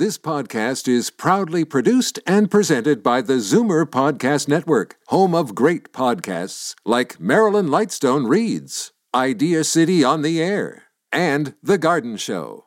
This 0.00 0.16
podcast 0.16 0.88
is 0.88 1.10
proudly 1.10 1.62
produced 1.62 2.20
and 2.26 2.50
presented 2.50 3.02
by 3.02 3.20
the 3.20 3.34
Zoomer 3.34 3.84
Podcast 3.84 4.48
Network, 4.48 4.96
home 5.08 5.34
of 5.34 5.54
great 5.54 5.92
podcasts 5.92 6.74
like 6.86 7.20
Marilyn 7.20 7.66
Lightstone 7.66 8.26
Reads, 8.26 8.92
Idea 9.14 9.62
City 9.62 10.02
on 10.02 10.22
the 10.22 10.42
Air, 10.42 10.84
and 11.12 11.54
The 11.62 11.76
Garden 11.76 12.16
Show. 12.16 12.64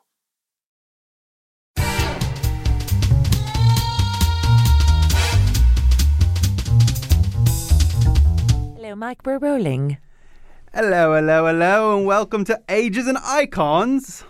Hello, 8.76 8.94
Mike. 8.94 9.26
We're 9.26 9.38
rolling. 9.38 9.98
Hello, 10.72 11.16
hello, 11.16 11.46
hello, 11.48 11.96
and 11.96 12.06
welcome 12.06 12.44
to 12.44 12.62
Ages 12.68 13.08
and 13.08 13.18
Icons. 13.18 14.22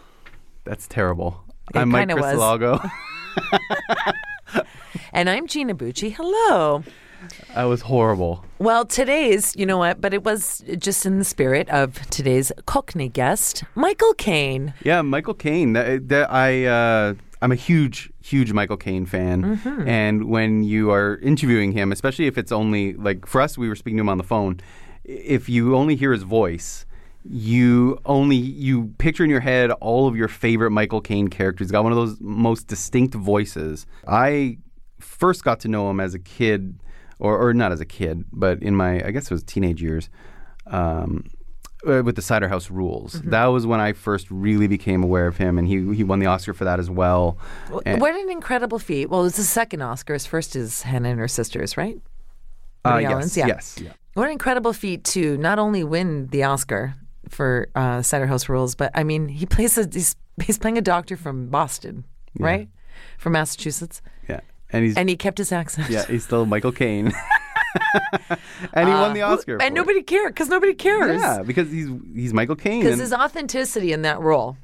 That's 0.64 0.88
terrible. 0.88 1.43
It 1.74 1.78
I'm 1.78 1.88
Mike 1.88 2.08
kinda. 2.08 2.22
Crisolago. 2.22 2.90
And 5.12 5.30
I'm 5.30 5.46
Gina 5.46 5.76
Bucci. 5.76 6.12
Hello. 6.12 6.82
that 7.54 7.64
was 7.64 7.82
horrible. 7.82 8.44
Well, 8.58 8.84
today's, 8.84 9.54
you 9.54 9.64
know 9.64 9.78
what, 9.78 10.00
but 10.00 10.12
it 10.12 10.24
was 10.24 10.64
just 10.76 11.06
in 11.06 11.18
the 11.20 11.24
spirit 11.24 11.68
of 11.68 11.94
today's 12.10 12.50
Cockney 12.66 13.08
guest, 13.08 13.62
Michael 13.76 14.12
Caine. 14.14 14.74
Yeah, 14.82 15.02
Michael 15.02 15.34
Caine. 15.34 15.72
That, 15.74 16.08
that 16.08 16.32
I 16.32 16.64
uh, 16.64 17.14
I'm 17.40 17.52
a 17.52 17.54
huge, 17.54 18.10
huge 18.24 18.52
Michael 18.52 18.76
Caine 18.76 19.06
fan. 19.06 19.42
Mm-hmm. 19.56 19.88
And 19.88 20.24
when 20.24 20.64
you 20.64 20.90
are 20.90 21.18
interviewing 21.18 21.70
him, 21.70 21.92
especially 21.92 22.26
if 22.26 22.36
it's 22.36 22.50
only 22.50 22.94
like 22.94 23.24
for 23.24 23.40
us, 23.40 23.56
we 23.56 23.68
were 23.68 23.76
speaking 23.76 23.98
to 23.98 24.00
him 24.00 24.08
on 24.08 24.18
the 24.18 24.24
phone. 24.24 24.58
If 25.04 25.48
you 25.48 25.76
only 25.76 25.94
hear 25.94 26.10
his 26.12 26.24
voice, 26.24 26.86
you 27.24 27.98
only 28.04 28.36
you 28.36 28.92
picture 28.98 29.24
in 29.24 29.30
your 29.30 29.40
head 29.40 29.70
all 29.72 30.06
of 30.06 30.16
your 30.16 30.28
favorite 30.28 30.70
Michael 30.70 31.00
Caine 31.00 31.28
characters. 31.28 31.66
He's 31.66 31.72
got 31.72 31.82
one 31.82 31.92
of 31.92 31.96
those 31.96 32.20
most 32.20 32.66
distinct 32.66 33.14
voices. 33.14 33.86
I 34.06 34.58
first 35.00 35.44
got 35.44 35.60
to 35.60 35.68
know 35.68 35.88
him 35.90 36.00
as 36.00 36.14
a 36.14 36.18
kid, 36.18 36.78
or, 37.18 37.38
or 37.38 37.54
not 37.54 37.72
as 37.72 37.80
a 37.80 37.86
kid, 37.86 38.24
but 38.32 38.62
in 38.62 38.74
my 38.74 39.02
I 39.04 39.10
guess 39.10 39.24
it 39.24 39.30
was 39.34 39.42
teenage 39.42 39.82
years. 39.82 40.10
Um, 40.66 41.24
uh, 41.86 42.02
with 42.02 42.16
the 42.16 42.22
Cider 42.22 42.48
House 42.48 42.70
Rules, 42.70 43.20
that 43.24 43.44
was 43.46 43.66
when 43.66 43.78
I 43.78 43.92
first 43.92 44.30
really 44.30 44.66
became 44.66 45.02
aware 45.02 45.26
of 45.26 45.36
him, 45.36 45.58
and 45.58 45.68
he 45.68 45.94
he 45.94 46.02
won 46.04 46.18
the 46.18 46.26
Oscar 46.26 46.54
for 46.54 46.64
that 46.64 46.78
as 46.78 46.88
well. 46.88 47.38
And- 47.84 48.00
What 48.00 48.14
an 48.14 48.30
incredible 48.30 48.78
feat. 48.78 49.10
Well, 49.10 49.20
it 49.20 49.24
was 49.24 49.36
the 49.36 49.42
second 49.44 49.82
Oscar. 49.82 50.14
His 50.14 50.24
first 50.26 50.56
is 50.56 50.82
Hannah 50.82 51.10
and 51.10 51.18
Her 51.20 51.28
Sisters, 51.28 51.76
right? 51.76 51.98
Uh, 52.86 52.98
yes, 52.98 53.36
yeah. 53.36 53.46
yes, 53.46 53.78
yeah. 53.80 53.92
What 54.14 54.26
an 54.26 54.32
incredible 54.32 54.72
feat 54.72 55.04
to 55.04 55.36
not 55.38 55.58
only 55.58 55.84
win 55.84 56.28
the 56.28 56.44
Oscar 56.44 56.94
for 57.30 57.68
uh, 57.74 58.02
Cider 58.02 58.26
House 58.26 58.48
Rules, 58.48 58.74
but 58.74 58.90
I 58.94 59.04
mean, 59.04 59.28
he 59.28 59.46
plays 59.46 59.76
a, 59.78 59.88
he's, 59.90 60.16
he's 60.42 60.58
playing 60.58 60.78
a 60.78 60.82
doctor 60.82 61.16
from 61.16 61.48
Boston, 61.48 62.04
right? 62.38 62.68
From 63.18 63.32
Massachusetts. 63.32 64.02
yeah. 64.28 64.40
And 64.70 64.84
he's 64.84 64.96
And 64.96 65.08
he 65.08 65.16
kept 65.16 65.38
his 65.38 65.52
accent. 65.52 65.88
yeah, 65.90 66.04
he's 66.06 66.24
still 66.24 66.46
Michael 66.46 66.72
Caine, 66.72 67.12
and 68.74 68.88
he 68.88 68.94
won 68.94 69.12
the 69.14 69.22
Oscar. 69.22 69.56
Uh, 69.60 69.64
And 69.64 69.76
it. 69.76 69.80
nobody 69.80 70.02
cared 70.02 70.34
because 70.34 70.48
nobody 70.48 70.74
cares. 70.74 71.20
yeah, 71.20 71.42
because 71.42 71.70
he's 71.70 71.88
he's 72.14 72.32
Michael 72.32 72.56
Caine, 72.56 72.80
Because 72.80 72.94
and 72.94 73.00
his 73.00 73.12
authenticity 73.12 73.92
in 73.92 74.02
that 74.02 74.20
role 74.20 74.56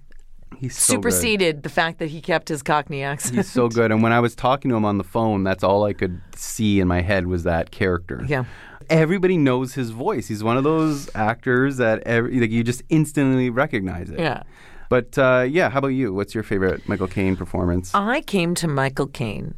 he's 0.57 0.77
so 0.77 0.95
good. 0.95 1.13
superseded 1.13 1.63
the 1.63 1.69
fact 1.69 1.99
that 1.99 2.11
he 2.11 2.21
kept 2.21 2.49
his 2.49 2.63
Cockney 2.63 3.03
accent. 3.03 3.37
He's 3.37 3.51
so 3.51 3.69
good, 3.69 3.91
and 3.93 4.03
when 4.03 4.13
I 4.13 4.21
was 4.21 4.35
talking 4.35 4.71
to 4.71 4.77
him 4.77 4.85
on 4.85 4.99
the 4.99 5.05
phone, 5.05 5.45
that's 5.45 5.65
all 5.65 5.85
I 5.85 5.93
could 5.93 6.21
see 6.35 6.81
in 6.81 6.89
my 6.89 7.01
head 7.01 7.27
was 7.27 7.45
that 7.45 7.71
character. 7.71 8.25
Yeah. 8.27 8.45
Everybody 8.89 9.37
knows 9.37 9.75
his 9.75 9.91
voice. 9.91 10.27
He's 10.27 10.43
one 10.43 10.57
of 10.57 10.65
those 10.65 11.09
actors 11.15 11.77
that 11.77 12.03
every, 12.05 12.41
like 12.41 12.51
you 12.51 12.65
just 12.65 12.83
instantly 12.89 13.49
recognize 13.49 14.11
it. 14.11 14.19
Yeah. 14.19 14.43
But 14.89 15.17
uh, 15.17 15.47
yeah, 15.49 15.71
how 15.71 15.79
about 15.79 15.89
you? 15.89 16.13
What's 16.13 16.35
your 16.35 16.43
favorite 16.43 16.89
Michael 16.89 17.07
Caine 17.07 17.37
performance? 17.37 17.93
I 17.95 18.23
came 18.23 18.57
to 18.57 18.67
Michael 18.67 19.07
Caine 19.07 19.55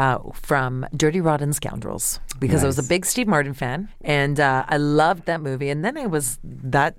uh, 0.00 0.18
from 0.48 0.72
Dirty 1.02 1.20
Rotten 1.20 1.52
Scoundrels 1.52 2.20
because 2.38 2.64
I 2.64 2.66
was 2.72 2.78
a 2.78 2.82
big 2.94 3.04
Steve 3.04 3.28
Martin 3.28 3.52
fan, 3.62 3.88
and 4.00 4.40
uh, 4.40 4.64
I 4.74 4.78
loved 4.78 5.22
that 5.26 5.40
movie. 5.48 5.68
And 5.72 5.84
then 5.84 5.94
I 5.98 6.06
was 6.06 6.38
that 6.42 6.94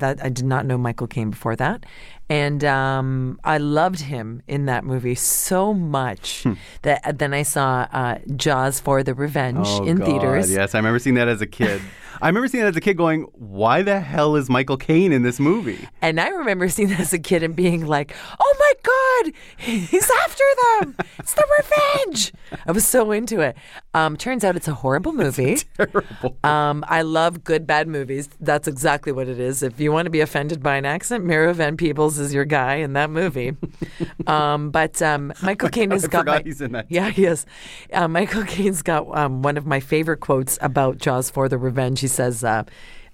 that 0.00 0.16
I 0.24 0.30
did 0.38 0.46
not 0.46 0.64
know 0.64 0.78
Michael 0.78 1.06
Caine 1.14 1.30
before 1.36 1.54
that, 1.56 1.84
and 2.30 2.64
um, 2.64 3.38
I 3.44 3.58
loved 3.58 4.00
him 4.00 4.40
in 4.48 4.64
that 4.66 4.82
movie 4.84 5.14
so 5.16 5.74
much 5.74 6.42
Hmm. 6.44 6.54
that 6.82 7.18
then 7.18 7.32
I 7.34 7.42
saw 7.44 7.86
uh, 7.92 8.18
Jaws 8.44 8.80
for 8.80 9.02
the 9.02 9.12
Revenge 9.14 9.68
in 9.88 9.96
Oh, 9.96 9.98
God, 10.00 10.06
theaters. 10.06 10.46
Yes, 10.50 10.74
I 10.74 10.78
remember 10.78 10.98
seeing 10.98 11.16
that 11.20 11.28
as 11.28 11.40
a 11.42 11.46
kid. 11.46 11.80
I 12.20 12.28
remember 12.28 12.48
seeing 12.48 12.62
that 12.64 12.70
as 12.70 12.76
a 12.76 12.80
kid 12.80 12.96
going, 12.96 13.22
why 13.32 13.82
the 13.82 14.00
hell 14.00 14.36
is 14.36 14.48
Michael 14.48 14.76
Caine 14.76 15.12
in 15.12 15.22
this 15.22 15.38
movie? 15.38 15.88
And 16.02 16.20
I 16.20 16.28
remember 16.28 16.68
seeing 16.68 16.88
that 16.88 17.00
as 17.00 17.12
a 17.12 17.18
kid 17.18 17.42
and 17.42 17.54
being 17.54 17.86
like, 17.86 18.14
"Oh 18.38 18.54
my 18.58 18.72
God, 18.82 19.32
he's 19.56 20.10
after 20.24 20.44
them! 20.80 20.96
It's 21.18 21.34
the 21.34 21.46
revenge!" 21.58 22.32
I 22.66 22.72
was 22.72 22.86
so 22.86 23.10
into 23.12 23.40
it. 23.40 23.56
Um, 23.94 24.16
turns 24.16 24.44
out 24.44 24.56
it's 24.56 24.68
a 24.68 24.74
horrible 24.74 25.12
movie. 25.24 25.56
Terrible. 25.76 26.36
Um, 26.44 26.84
I 26.88 27.02
love 27.02 27.44
good 27.44 27.66
bad 27.66 27.88
movies. 27.88 28.28
That's 28.40 28.68
exactly 28.68 29.12
what 29.12 29.28
it 29.28 29.40
is. 29.40 29.62
If 29.62 29.80
you 29.80 29.92
want 29.92 30.06
to 30.06 30.10
be 30.10 30.20
offended 30.20 30.62
by 30.62 30.76
an 30.76 30.84
accent, 30.84 31.24
Mario 31.24 31.52
Van 31.52 31.76
Peebles 31.76 32.18
is 32.18 32.32
your 32.32 32.44
guy 32.44 32.76
in 32.76 32.92
that 32.94 33.10
movie. 33.10 33.56
um, 34.26 34.70
but 34.70 35.00
um, 35.02 35.32
Michael 35.42 35.68
Caine 35.76 35.90
has 35.90 36.04
I 36.04 36.08
got 36.08 36.26
my, 36.26 36.42
he's 36.44 36.60
in 36.60 36.72
that. 36.72 36.86
Yeah, 36.88 37.10
he 37.10 37.24
is. 37.24 37.46
Uh, 37.92 38.08
Michael 38.08 38.44
Caine's 38.44 38.82
got 38.82 39.06
um, 39.16 39.42
one 39.42 39.56
of 39.56 39.66
my 39.66 39.80
favorite 39.80 40.20
quotes 40.20 40.58
about 40.60 40.98
Jaws 40.98 41.30
for 41.30 41.48
the 41.48 41.58
Revenge. 41.58 42.00
He 42.06 42.08
says, 42.08 42.44
uh, 42.44 42.62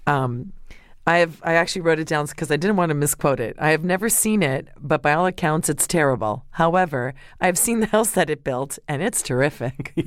um, 0.05 0.53
I 1.07 1.17
have 1.17 1.41
I 1.43 1.55
actually 1.55 1.81
wrote 1.81 1.97
it 1.97 2.07
down 2.07 2.27
because 2.27 2.51
I 2.51 2.57
didn't 2.57 2.75
want 2.77 2.91
to 2.91 2.93
misquote 2.93 3.39
it. 3.39 3.55
I 3.59 3.71
have 3.71 3.83
never 3.83 4.07
seen 4.07 4.43
it, 4.43 4.67
but 4.79 5.01
by 5.01 5.13
all 5.13 5.25
accounts, 5.25 5.67
it's 5.67 5.87
terrible. 5.87 6.45
However, 6.51 7.15
I 7.41 7.47
have 7.47 7.57
seen 7.57 7.79
the 7.79 7.87
house 7.87 8.11
that 8.11 8.29
it 8.29 8.43
built, 8.43 8.77
and 8.87 9.01
it's 9.01 9.23
terrific. 9.23 9.95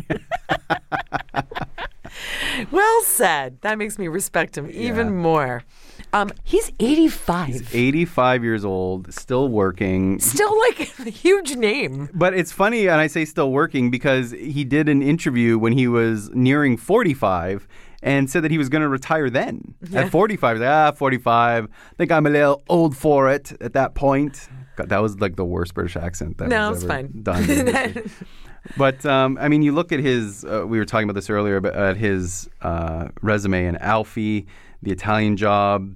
well 2.70 3.02
said. 3.02 3.58
That 3.62 3.76
makes 3.76 3.98
me 3.98 4.06
respect 4.08 4.56
him 4.56 4.70
even 4.70 5.08
Yeah. 5.08 5.12
more. 5.12 5.64
Um, 6.12 6.30
he's 6.44 6.70
85. 6.78 7.74
85 7.74 8.44
years 8.44 8.64
old, 8.64 9.12
still 9.12 9.48
working. 9.48 10.20
Still 10.20 10.56
like 10.60 10.92
a 11.06 11.10
huge 11.10 11.56
name. 11.56 12.08
But 12.14 12.34
it's 12.34 12.52
funny, 12.52 12.86
and 12.86 13.00
I 13.00 13.08
say 13.08 13.24
still 13.24 13.50
working 13.50 13.90
because 13.90 14.30
he 14.30 14.62
did 14.64 14.88
an 14.88 15.02
interview 15.02 15.58
when 15.58 15.72
he 15.72 15.88
was 15.88 16.30
nearing 16.32 16.76
45 16.76 17.66
and 18.06 18.30
said 18.30 18.42
that 18.44 18.50
he 18.50 18.56
was 18.58 18.68
going 18.68 18.82
to 18.82 18.88
retire 18.88 19.28
then. 19.28 19.74
At 19.92 20.10
45, 20.10 20.56
he's 20.56 20.60
like, 20.60 20.68
ah, 20.70 20.92
45. 20.92 21.64
I 21.64 21.68
think 21.98 22.12
I'm 22.12 22.24
a 22.26 22.30
little 22.30 22.62
old 22.68 22.96
for 22.96 23.30
it 23.30 23.52
at 23.60 23.72
that 23.74 23.94
point. 23.94 24.48
God, 24.76 24.88
that 24.90 25.02
was 25.02 25.18
like 25.20 25.36
the 25.36 25.44
worst 25.44 25.74
British 25.74 25.96
accent 25.96 26.38
that 26.38 26.48
No, 26.48 26.70
was 26.70 26.84
it's 26.84 26.90
ever 26.90 27.08
fine. 27.08 27.22
done. 27.22 28.10
but 28.76 29.04
um, 29.04 29.38
I 29.40 29.48
mean, 29.48 29.62
you 29.62 29.72
look 29.72 29.90
at 29.92 30.00
his. 30.00 30.44
Uh, 30.44 30.64
we 30.66 30.78
were 30.78 30.84
talking 30.84 31.04
about 31.04 31.14
this 31.14 31.28
earlier, 31.30 31.60
but 31.60 31.74
at 31.74 31.96
his 31.96 32.48
uh, 32.62 33.08
resume 33.22 33.66
in 33.66 33.76
Alfie, 33.76 34.46
The 34.82 34.92
Italian 34.92 35.36
Job, 35.36 35.94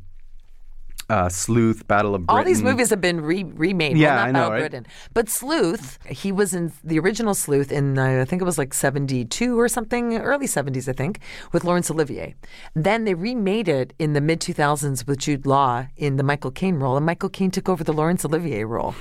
uh, 1.10 1.28
Sleuth, 1.28 1.86
Battle 1.88 2.14
of 2.14 2.26
Britain. 2.26 2.38
All 2.38 2.44
these 2.44 2.62
movies 2.62 2.90
have 2.90 3.00
been 3.00 3.20
re- 3.20 3.42
remade. 3.44 3.96
Yeah, 3.96 4.08
well, 4.08 4.16
not 4.16 4.28
I 4.28 4.30
know, 4.30 4.38
Battle 4.38 4.52
right? 4.52 4.60
Britain, 4.60 4.86
but 5.12 5.28
Sleuth. 5.28 5.98
He 6.06 6.30
was 6.32 6.54
in 6.54 6.72
the 6.84 6.98
original 6.98 7.34
Sleuth 7.34 7.72
in 7.72 7.98
uh, 7.98 8.20
I 8.20 8.24
think 8.24 8.40
it 8.40 8.44
was 8.44 8.58
like 8.58 8.72
'72 8.72 9.58
or 9.58 9.68
something, 9.68 10.16
early 10.16 10.46
'70s, 10.46 10.88
I 10.88 10.92
think, 10.92 11.20
with 11.52 11.64
Laurence 11.64 11.90
Olivier. 11.90 12.36
Then 12.74 13.04
they 13.04 13.14
remade 13.14 13.68
it 13.68 13.92
in 13.98 14.12
the 14.12 14.20
mid 14.20 14.40
2000s 14.40 15.06
with 15.06 15.18
Jude 15.18 15.46
Law 15.46 15.86
in 15.96 16.16
the 16.16 16.22
Michael 16.22 16.50
Caine 16.52 16.76
role, 16.76 16.96
and 16.96 17.04
Michael 17.04 17.28
Caine 17.28 17.50
took 17.50 17.68
over 17.68 17.82
the 17.82 17.92
Laurence 17.92 18.24
Olivier 18.24 18.64
role. 18.64 18.94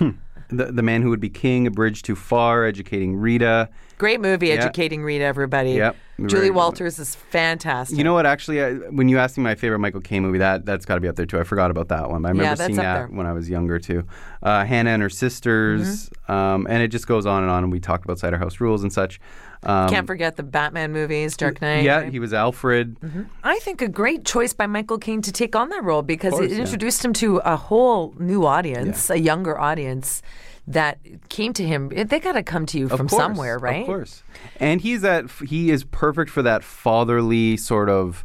The, 0.50 0.66
the 0.72 0.82
Man 0.84 1.02
Who 1.02 1.10
Would 1.10 1.20
Be 1.20 1.30
King, 1.30 1.66
A 1.68 1.72
Bridge 1.72 2.02
Too 2.02 2.16
Far, 2.16 2.66
Educating 2.66 3.16
Rita. 3.16 3.70
Great 3.98 4.22
movie, 4.22 4.52
educating 4.54 5.04
Rita. 5.04 5.26
Everybody. 5.26 5.72
Yep, 5.74 5.96
very 6.18 6.30
Julie 6.30 6.48
good. 6.48 6.56
Walters 6.56 7.00
is 7.00 7.16
fantastic. 7.16 7.98
You 7.98 8.06
know 8.06 8.14
what? 8.14 8.26
Actually, 8.26 8.64
I, 8.64 8.72
when 8.92 9.09
you 9.09 9.18
asked 9.18 9.38
me 9.38 9.44
my 9.44 9.56
favorite 9.56 9.80
Michael 9.80 10.00
Caine 10.00 10.22
movie, 10.24 10.38
that 10.38 10.66
that's 10.66 10.86
got 10.86 10.96
to 10.96 11.02
be 11.02 11.09
up 11.09 11.18
there 11.18 11.26
too. 11.26 11.38
I 11.38 11.44
forgot 11.44 11.70
about 11.70 11.90
that 11.90 12.09
one. 12.09 12.26
I 12.26 12.30
remember 12.30 12.44
Yeah, 12.44 12.56
seeing 12.56 12.78
that 12.78 13.12
when 13.12 13.26
I 13.26 13.34
was 13.34 13.50
younger 13.50 13.78
too. 13.78 14.06
Uh, 14.42 14.64
Hannah 14.64 14.92
and 14.92 15.02
her 15.02 15.09
sisters, 15.09 16.09
Mm-hmm. 16.09 16.32
um, 16.32 16.68
and 16.70 16.82
it 16.82 16.88
just 16.90 17.08
goes 17.08 17.26
on 17.26 17.44
and 17.44 17.52
on. 17.52 17.64
And 17.64 17.74
we 17.74 17.82
talked 17.82 18.06
about 18.06 18.20
Cider 18.20 18.38
House 18.38 18.62
Rules 18.62 18.84
and 18.84 18.94
such. 18.94 19.20
Um, 19.64 19.90
Can't 19.90 20.08
forget 20.08 20.38
the 20.38 20.44
Batman 20.44 20.94
movies, 20.94 21.35
Dark 21.35 21.62
Knight. 21.62 21.84
yeah, 21.84 22.00
right? 22.00 22.12
he 22.12 22.20
was 22.20 22.34
Alfred. 22.34 22.96
I 23.44 23.59
think 23.59 23.82
a 23.82 23.90
great 23.90 24.23
choice 24.23 24.53
by 24.53 24.66
Michael 24.66 24.97
Caine 24.97 25.22
to 25.23 25.34
take 25.34 25.58
on 25.58 25.68
that 25.70 25.84
role 25.84 26.03
because 26.03 26.32
course, 26.32 26.46
it 26.46 26.52
yeah. 26.52 26.59
introduced 26.59 27.03
him 27.03 27.12
to 27.14 27.38
a 27.40 27.58
whole 27.58 28.16
new 28.18 28.46
audience, 28.46 29.09
a 29.09 29.20
younger 29.20 29.59
audience 29.59 30.22
that 30.70 31.00
came 31.30 31.52
to 31.54 31.66
him. 31.66 31.92
Eh, 31.94 32.04
they 32.04 32.20
got 32.20 32.34
to 32.34 32.44
come 32.44 32.66
to 32.68 32.78
you 32.78 32.86
Of 32.86 32.98
from 32.98 33.10
course, 33.10 33.22
somewhere, 33.22 33.58
right? 33.58 33.82
Of 33.82 33.88
course. 33.88 34.24
And 34.60 34.80
he's 34.80 35.02
that. 35.02 35.30
He 35.46 35.72
is 35.72 35.84
perfect 35.84 36.32
for 36.32 36.42
that 36.44 36.64
fatherly 36.64 37.58
sort 37.58 37.90
of 37.90 38.24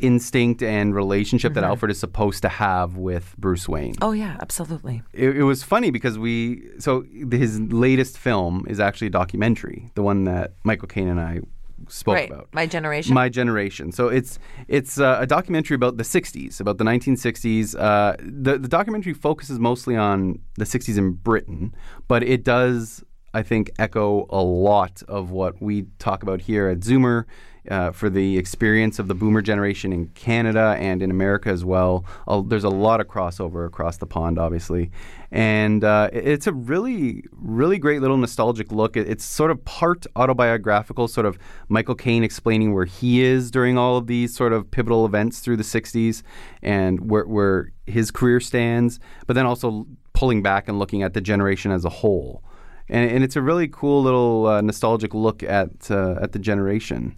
instinct 0.00 0.62
and 0.62 0.94
relationship 0.94 1.54
that 1.54 1.60
mm-hmm. 1.60 1.70
Alfred 1.70 1.90
is 1.90 1.98
supposed 1.98 2.42
to 2.42 2.48
have 2.48 2.96
with 2.96 3.34
Bruce 3.38 3.68
Wayne. 3.68 3.94
Oh 4.02 4.12
yeah, 4.12 4.36
absolutely. 4.40 5.02
it, 5.12 5.36
it 5.36 5.42
was 5.44 5.62
funny 5.62 5.90
because 5.90 6.18
we 6.18 6.68
so 6.78 7.04
his 7.30 7.60
latest 7.60 8.18
film 8.18 8.64
is 8.68 8.80
actually 8.80 9.08
a 9.08 9.10
documentary, 9.10 9.90
the 9.94 10.02
one 10.02 10.24
that 10.24 10.54
Michael 10.64 10.88
Caine 10.88 11.08
and 11.08 11.20
I 11.20 11.40
spoke 11.88 12.14
right. 12.14 12.30
about. 12.30 12.48
My 12.52 12.66
generation. 12.66 13.14
My 13.14 13.28
generation. 13.28 13.92
So 13.92 14.08
it's 14.08 14.38
it's 14.68 14.98
uh, 14.98 15.18
a 15.20 15.26
documentary 15.26 15.74
about 15.74 15.96
the 15.96 16.04
'60s, 16.04 16.60
about 16.60 16.78
the 16.78 16.84
1960s. 16.84 17.78
Uh, 17.78 18.16
the 18.20 18.58
the 18.58 18.68
documentary 18.68 19.14
focuses 19.14 19.58
mostly 19.58 19.96
on 19.96 20.38
the 20.56 20.64
'60s 20.64 20.98
in 20.98 21.12
Britain, 21.12 21.74
but 22.08 22.22
it 22.22 22.44
does 22.44 23.04
I 23.34 23.42
think, 23.42 23.72
echo 23.80 24.26
a 24.30 24.40
lot 24.40 25.02
of 25.08 25.32
what 25.32 25.60
we 25.60 25.86
talk 25.98 26.22
about 26.22 26.42
here 26.42 26.68
at 26.68 26.78
Zoomer. 26.78 27.24
Uh, 27.70 27.90
for 27.90 28.10
the 28.10 28.36
experience 28.36 28.98
of 28.98 29.08
the 29.08 29.14
boomer 29.14 29.40
generation 29.40 29.90
in 29.90 30.06
Canada 30.08 30.76
and 30.78 31.02
in 31.02 31.10
America 31.10 31.48
as 31.48 31.64
well. 31.64 32.04
Uh, 32.28 32.42
there's 32.46 32.62
a 32.62 32.68
lot 32.68 33.00
of 33.00 33.08
crossover 33.08 33.66
across 33.66 33.96
the 33.96 34.06
pond, 34.06 34.38
obviously. 34.38 34.90
And 35.30 35.82
uh, 35.82 36.10
it's 36.12 36.46
a 36.46 36.52
really, 36.52 37.24
really 37.32 37.78
great 37.78 38.02
little 38.02 38.18
nostalgic 38.18 38.70
look. 38.70 38.98
It's 38.98 39.24
sort 39.24 39.50
of 39.50 39.64
part 39.64 40.06
autobiographical, 40.14 41.08
sort 41.08 41.24
of 41.24 41.38
Michael 41.68 41.94
Caine 41.94 42.22
explaining 42.22 42.74
where 42.74 42.84
he 42.84 43.22
is 43.22 43.50
during 43.50 43.78
all 43.78 43.96
of 43.96 44.08
these 44.08 44.36
sort 44.36 44.52
of 44.52 44.70
pivotal 44.70 45.06
events 45.06 45.40
through 45.40 45.56
the 45.56 45.64
60s 45.64 46.22
and 46.62 47.10
where, 47.10 47.26
where 47.26 47.72
his 47.86 48.10
career 48.10 48.40
stands, 48.40 49.00
but 49.26 49.32
then 49.32 49.46
also 49.46 49.86
pulling 50.12 50.42
back 50.42 50.68
and 50.68 50.78
looking 50.78 51.02
at 51.02 51.14
the 51.14 51.20
generation 51.20 51.72
as 51.72 51.86
a 51.86 51.90
whole. 51.90 52.44
And, 52.88 53.10
and 53.10 53.24
it's 53.24 53.36
a 53.36 53.42
really 53.42 53.68
cool 53.68 54.02
little 54.02 54.46
uh, 54.46 54.60
nostalgic 54.60 55.14
look 55.14 55.42
at, 55.42 55.90
uh, 55.90 56.16
at 56.20 56.32
the 56.32 56.38
generation. 56.38 57.16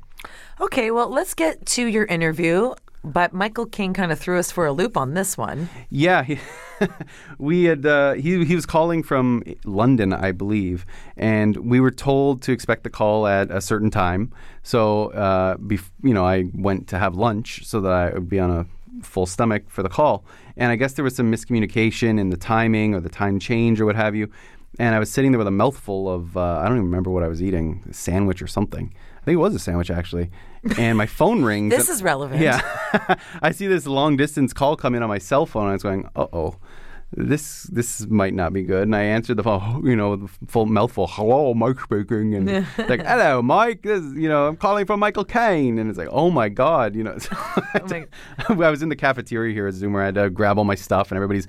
Okay, 0.61 0.91
well, 0.91 1.09
let's 1.09 1.35
get 1.35 1.65
to 1.67 1.87
your 1.87 2.05
interview. 2.05 2.75
But 3.07 3.33
Michael 3.33 3.67
Caine 3.67 3.95
kind 3.95 4.11
of 4.11 4.19
threw 4.19 4.37
us 4.37 4.51
for 4.51 4.67
a 4.67 4.73
loop 4.73 4.97
on 4.97 5.15
this 5.15 5.39
one. 5.39 5.69
Yeah, 5.91 6.25
he, 6.25 6.41
we 7.39 7.63
had 7.65 7.87
uh, 7.87 8.15
he 8.15 8.45
he 8.45 8.57
was 8.57 8.67
calling 8.67 9.05
from 9.05 9.45
London, 9.65 10.13
I 10.13 10.33
believe, 10.33 10.85
and 11.17 11.57
we 11.57 11.79
were 11.79 11.93
told 11.93 12.43
to 12.43 12.53
expect 12.53 12.83
the 12.83 12.91
call 12.91 13.29
at 13.29 13.49
a 13.53 13.61
certain 13.61 13.93
time. 13.93 14.33
So, 14.65 15.13
uh, 15.13 15.57
bef- 15.59 15.93
you 16.03 16.13
know, 16.15 16.27
I 16.27 16.47
went 16.53 16.89
to 16.89 16.99
have 16.99 17.15
lunch 17.15 17.65
so 17.65 17.81
that 17.83 17.93
I 17.93 18.11
would 18.11 18.29
be 18.29 18.41
on 18.41 18.51
a 18.51 18.67
full 19.03 19.27
stomach 19.27 19.71
for 19.71 19.85
the 19.85 19.89
call. 19.89 20.25
And 20.57 20.73
I 20.73 20.77
guess 20.77 20.95
there 20.95 21.05
was 21.05 21.15
some 21.15 21.31
miscommunication 21.31 22.19
in 22.19 22.31
the 22.31 22.37
timing 22.37 22.95
or 22.95 23.01
the 23.01 23.09
time 23.09 23.39
change 23.39 23.81
or 23.81 23.87
what 23.87 23.95
have 23.95 24.17
you. 24.17 24.31
And 24.79 24.95
I 24.95 24.99
was 24.99 25.11
sitting 25.11 25.33
there 25.33 25.39
with 25.39 25.47
a 25.47 25.53
mouthful 25.53 26.09
of 26.13 26.37
uh, 26.37 26.59
I 26.59 26.65
don't 26.65 26.79
even 26.79 26.87
remember 26.87 27.11
what 27.11 27.23
I 27.23 27.29
was 27.29 27.43
eating, 27.43 27.85
a 27.89 27.95
sandwich 27.95 28.43
or 28.43 28.47
something. 28.47 28.93
I 29.27 29.31
think 29.31 29.35
it 29.35 29.39
was 29.39 29.57
a 29.57 29.59
sandwich 29.59 29.91
actually. 29.91 30.31
And 30.79 30.97
my 30.97 31.07
phone 31.07 31.43
rings. 31.51 31.75
this 31.75 31.89
is 31.89 32.01
relevant. 32.01 32.41
Yeah. 32.41 32.61
I 33.43 33.51
see 33.51 33.67
this 33.67 33.85
long 33.87 34.17
distance 34.17 34.53
call 34.53 34.77
come 34.77 34.95
in 34.95 35.03
on 35.03 35.09
my 35.09 35.19
cell 35.19 35.47
phone. 35.47 35.65
And 35.65 35.71
I 35.71 35.75
was 35.75 35.83
going, 35.83 36.09
uh 36.15 36.27
oh 36.33 36.57
this 37.13 37.65
this 37.65 38.07
might 38.07 38.35
not 38.35 38.53
be 38.53 38.63
good. 38.63 38.83
And 38.83 38.95
I 38.95 39.03
answered 39.03 39.37
the 39.37 39.43
phone, 39.43 39.85
you 39.87 39.97
know, 39.97 40.29
full 40.49 40.67
mouthful, 40.67 41.07
hello, 41.07 41.55
Mike 41.55 41.81
speaking. 41.81 42.35
And 42.35 42.67
like, 42.89 43.05
hello, 43.05 43.43
Mike. 43.43 43.83
This, 43.83 44.03
you 44.15 44.29
know, 44.29 44.49
I'm 44.49 44.57
calling 44.57 44.87
from 44.87 45.01
Michael 45.01 45.25
Caine. 45.25 45.79
And 45.79 45.89
it's 45.89 45.99
like, 45.99 46.09
oh 46.11 46.31
my 46.31 46.49
God, 46.49 46.95
you 46.95 47.05
know. 47.05 47.17
oh 47.75 48.63
I 48.63 48.71
was 48.71 48.83
in 48.83 48.89
the 48.89 48.97
cafeteria 48.97 49.53
here 49.53 49.67
at 49.67 49.75
Zoomer. 49.75 50.03
I 50.03 50.07
had 50.07 50.15
to 50.17 50.31
grab 50.31 50.59
all 50.59 50.65
my 50.65 50.75
stuff 50.75 51.11
and 51.11 51.17
everybody's, 51.17 51.47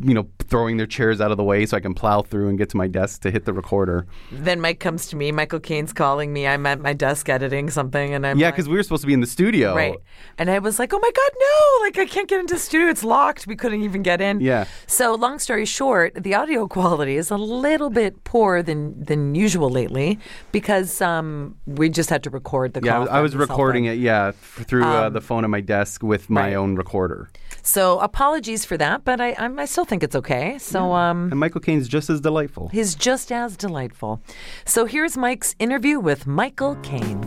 you 0.00 0.14
know, 0.14 0.28
throwing 0.48 0.76
their 0.76 0.86
chairs 0.86 1.20
out 1.20 1.30
of 1.30 1.36
the 1.36 1.44
way 1.44 1.66
so 1.66 1.76
I 1.76 1.80
can 1.80 1.94
plow 1.94 2.22
through 2.22 2.48
and 2.48 2.58
get 2.58 2.70
to 2.70 2.76
my 2.76 2.86
desk 2.86 3.22
to 3.22 3.30
hit 3.30 3.44
the 3.44 3.52
recorder. 3.52 4.06
Then 4.30 4.60
Mike 4.60 4.80
comes 4.80 5.06
to 5.08 5.16
me. 5.16 5.32
Michael 5.32 5.60
Caine's 5.60 5.92
calling 5.92 6.32
me. 6.32 6.46
I'm 6.46 6.66
at 6.66 6.80
my 6.80 6.92
desk 6.92 7.28
editing 7.28 7.70
something. 7.70 8.14
And 8.14 8.26
I'm 8.26 8.38
Yeah, 8.38 8.50
because 8.50 8.66
like, 8.66 8.72
we 8.72 8.76
were 8.78 8.82
supposed 8.82 9.02
to 9.02 9.06
be 9.06 9.12
in 9.12 9.20
the 9.20 9.26
studio. 9.26 9.74
Right. 9.74 9.96
And 10.38 10.50
I 10.50 10.58
was 10.58 10.78
like, 10.78 10.92
oh 10.92 10.98
my 10.98 11.10
God, 11.10 11.30
no. 11.38 11.84
Like, 11.84 11.98
I 11.98 12.06
can't 12.06 12.28
get 12.28 12.40
into 12.40 12.54
the 12.54 12.60
studio. 12.60 12.88
It's 12.88 13.04
locked. 13.04 13.46
We 13.46 13.56
couldn't 13.56 13.82
even 13.82 14.02
get 14.02 14.20
in. 14.20 14.40
Yeah. 14.40 14.66
So, 14.86 15.14
long 15.14 15.38
story 15.38 15.64
short, 15.64 16.14
the 16.14 16.34
audio 16.34 16.66
quality 16.68 17.16
is 17.16 17.30
a 17.30 17.36
little 17.36 17.90
bit 17.90 18.24
poorer 18.24 18.62
than 18.62 19.02
than 19.02 19.34
usual 19.34 19.70
lately 19.70 20.18
because 20.52 21.00
um, 21.00 21.56
we 21.66 21.88
just 21.88 22.10
had 22.10 22.22
to 22.24 22.30
record 22.30 22.74
the 22.74 22.80
yeah, 22.84 22.92
call. 22.92 23.08
I 23.08 23.20
was 23.20 23.34
recording 23.34 23.86
it, 23.86 23.98
yeah, 23.98 24.32
through 24.32 24.84
uh, 24.84 25.06
um, 25.06 25.12
the 25.12 25.20
phone 25.20 25.44
at 25.44 25.50
my 25.50 25.60
desk 25.60 26.02
with 26.02 26.30
my 26.30 26.48
right. 26.48 26.54
own 26.54 26.76
recorder. 26.76 27.30
So 27.66 27.98
apologies 27.98 28.64
for 28.64 28.76
that, 28.76 29.04
but 29.04 29.20
I 29.20 29.32
I, 29.32 29.50
I 29.62 29.64
still 29.64 29.84
think 29.84 30.04
it's 30.04 30.14
okay. 30.14 30.56
So 30.58 30.78
yeah. 30.78 31.10
um, 31.10 31.30
and 31.32 31.40
Michael 31.40 31.60
Caine's 31.60 31.88
just 31.88 32.08
as 32.08 32.20
delightful. 32.20 32.68
He's 32.68 32.94
just 32.94 33.32
as 33.32 33.56
delightful. 33.56 34.22
So 34.64 34.84
here's 34.86 35.16
Mike's 35.16 35.56
interview 35.58 35.98
with 35.98 36.28
Michael 36.28 36.76
Caine. 36.76 37.24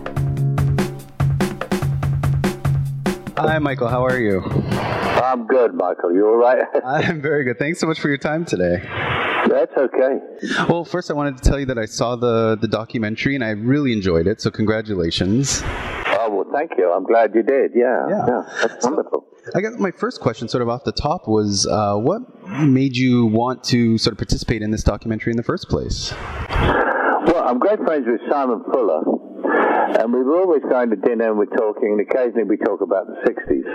Hi, 3.35 3.59
Michael. 3.59 3.89
How 3.89 4.05
are 4.05 4.17
you? 4.17 4.41
I'm 4.41 5.45
good, 5.45 5.73
Michael. 5.73 6.13
You 6.13 6.27
all 6.27 6.37
right? 6.37 6.63
I'm 6.85 7.21
very 7.21 7.43
good. 7.43 7.59
Thanks 7.59 7.79
so 7.79 7.87
much 7.87 7.99
for 7.99 8.07
your 8.07 8.17
time 8.17 8.45
today. 8.45 8.81
That's 9.49 9.75
okay. 9.77 10.19
Well, 10.69 10.85
first, 10.85 11.11
I 11.11 11.13
wanted 11.15 11.37
to 11.37 11.43
tell 11.43 11.59
you 11.59 11.65
that 11.65 11.77
I 11.77 11.85
saw 11.85 12.15
the 12.15 12.55
the 12.55 12.67
documentary 12.67 13.35
and 13.35 13.43
I 13.43 13.49
really 13.49 13.91
enjoyed 13.91 14.25
it. 14.25 14.39
So, 14.39 14.49
congratulations. 14.51 15.63
Thank 16.53 16.71
you. 16.77 16.91
I'm 16.91 17.03
glad 17.03 17.33
you 17.35 17.43
did. 17.43 17.71
Yeah, 17.75 18.05
yeah, 18.09 18.25
yeah 18.27 18.41
that's 18.61 18.85
wonderful. 18.85 19.25
I 19.55 19.61
guess 19.61 19.73
my 19.79 19.91
first 19.91 20.19
question, 20.19 20.47
sort 20.47 20.61
of 20.61 20.69
off 20.69 20.83
the 20.83 20.91
top, 20.91 21.27
was 21.27 21.65
uh, 21.67 21.95
what 21.95 22.21
made 22.61 22.95
you 22.95 23.25
want 23.25 23.63
to 23.65 23.97
sort 23.97 24.11
of 24.11 24.17
participate 24.17 24.61
in 24.61 24.71
this 24.71 24.83
documentary 24.83 25.31
in 25.31 25.37
the 25.37 25.43
first 25.43 25.69
place? 25.69 26.13
Well, 26.49 27.43
I'm 27.47 27.59
great 27.59 27.79
friends 27.79 28.05
with 28.07 28.21
Simon 28.29 28.63
Fuller 28.71 29.01
and 29.99 30.13
we 30.13 30.23
were 30.23 30.39
always 30.41 30.61
going 30.69 30.89
to 30.89 30.95
dinner 30.95 31.29
and 31.29 31.37
we're 31.37 31.57
talking, 31.57 31.97
and 31.97 32.01
occasionally 32.01 32.43
we 32.43 32.57
talk 32.57 32.81
about 32.81 33.07
the 33.07 33.17
60s. 33.27 33.67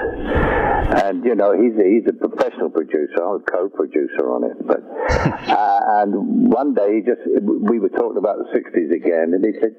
And, 1.05 1.25
you 1.25 1.35
know, 1.35 1.53
he's 1.53 1.75
a, 1.81 1.85
he's 1.85 2.06
a 2.09 2.12
professional 2.12 2.71
producer. 2.71 3.23
I'm 3.23 3.41
a 3.41 3.45
co-producer 3.45 4.29
on 4.29 4.45
it. 4.45 4.56
But, 4.67 4.83
uh, 5.49 5.81
and 6.03 6.53
one 6.53 6.75
day 6.75 6.97
he 6.97 7.01
just, 7.01 7.23
we 7.43 7.79
were 7.79 7.89
talking 7.89 8.19
about 8.19 8.39
the 8.39 8.49
60s 8.53 8.93
again, 8.95 9.33
and 9.33 9.45
he 9.45 9.53
said, 9.61 9.77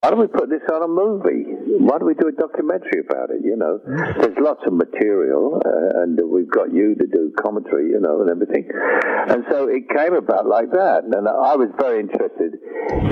why 0.00 0.10
don't 0.10 0.20
we 0.20 0.26
put 0.28 0.48
this 0.48 0.64
on 0.72 0.82
a 0.82 0.88
movie? 0.88 1.44
Why 1.78 1.98
don't 1.98 2.08
we 2.08 2.14
do 2.14 2.28
a 2.28 2.32
documentary 2.32 3.04
about 3.04 3.30
it, 3.30 3.44
you 3.44 3.56
know? 3.56 3.78
There's 3.84 4.36
lots 4.40 4.62
of 4.66 4.72
material, 4.72 5.60
uh, 5.60 6.02
and 6.02 6.18
we've 6.24 6.50
got 6.50 6.72
you 6.72 6.94
to 6.94 7.06
do 7.06 7.32
commentary, 7.36 7.90
you 7.90 8.00
know, 8.00 8.22
and 8.22 8.30
everything. 8.30 8.68
And 9.28 9.44
so 9.50 9.68
it 9.68 9.88
came 9.92 10.14
about 10.14 10.46
like 10.46 10.72
that. 10.72 11.04
And 11.04 11.28
I 11.28 11.54
was 11.54 11.68
very 11.78 12.00
interested 12.00 12.58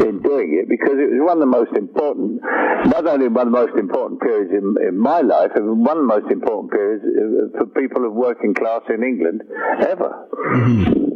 in 0.00 0.22
doing 0.22 0.56
it 0.56 0.68
because 0.68 0.96
it 0.96 1.12
was 1.12 1.20
one 1.20 1.36
of 1.36 1.44
the 1.44 1.52
most 1.52 1.76
important 1.76 2.40
not 2.86 3.06
only 3.06 3.28
one 3.28 3.48
of 3.48 3.52
the 3.52 3.58
most 3.66 3.78
important 3.78 4.20
periods 4.20 4.50
in, 4.52 4.76
in 4.86 4.98
my 4.98 5.20
life, 5.20 5.50
was 5.54 5.64
one 5.64 5.96
of 5.96 6.02
the 6.02 6.20
most 6.20 6.32
important 6.32 6.70
periods 6.70 7.04
uh, 7.04 7.58
for 7.58 7.66
people 7.66 8.06
of 8.06 8.12
working 8.12 8.54
class 8.54 8.82
in 8.88 9.02
England 9.02 9.42
ever. 9.80 10.28
Mm-hmm. 10.54 11.08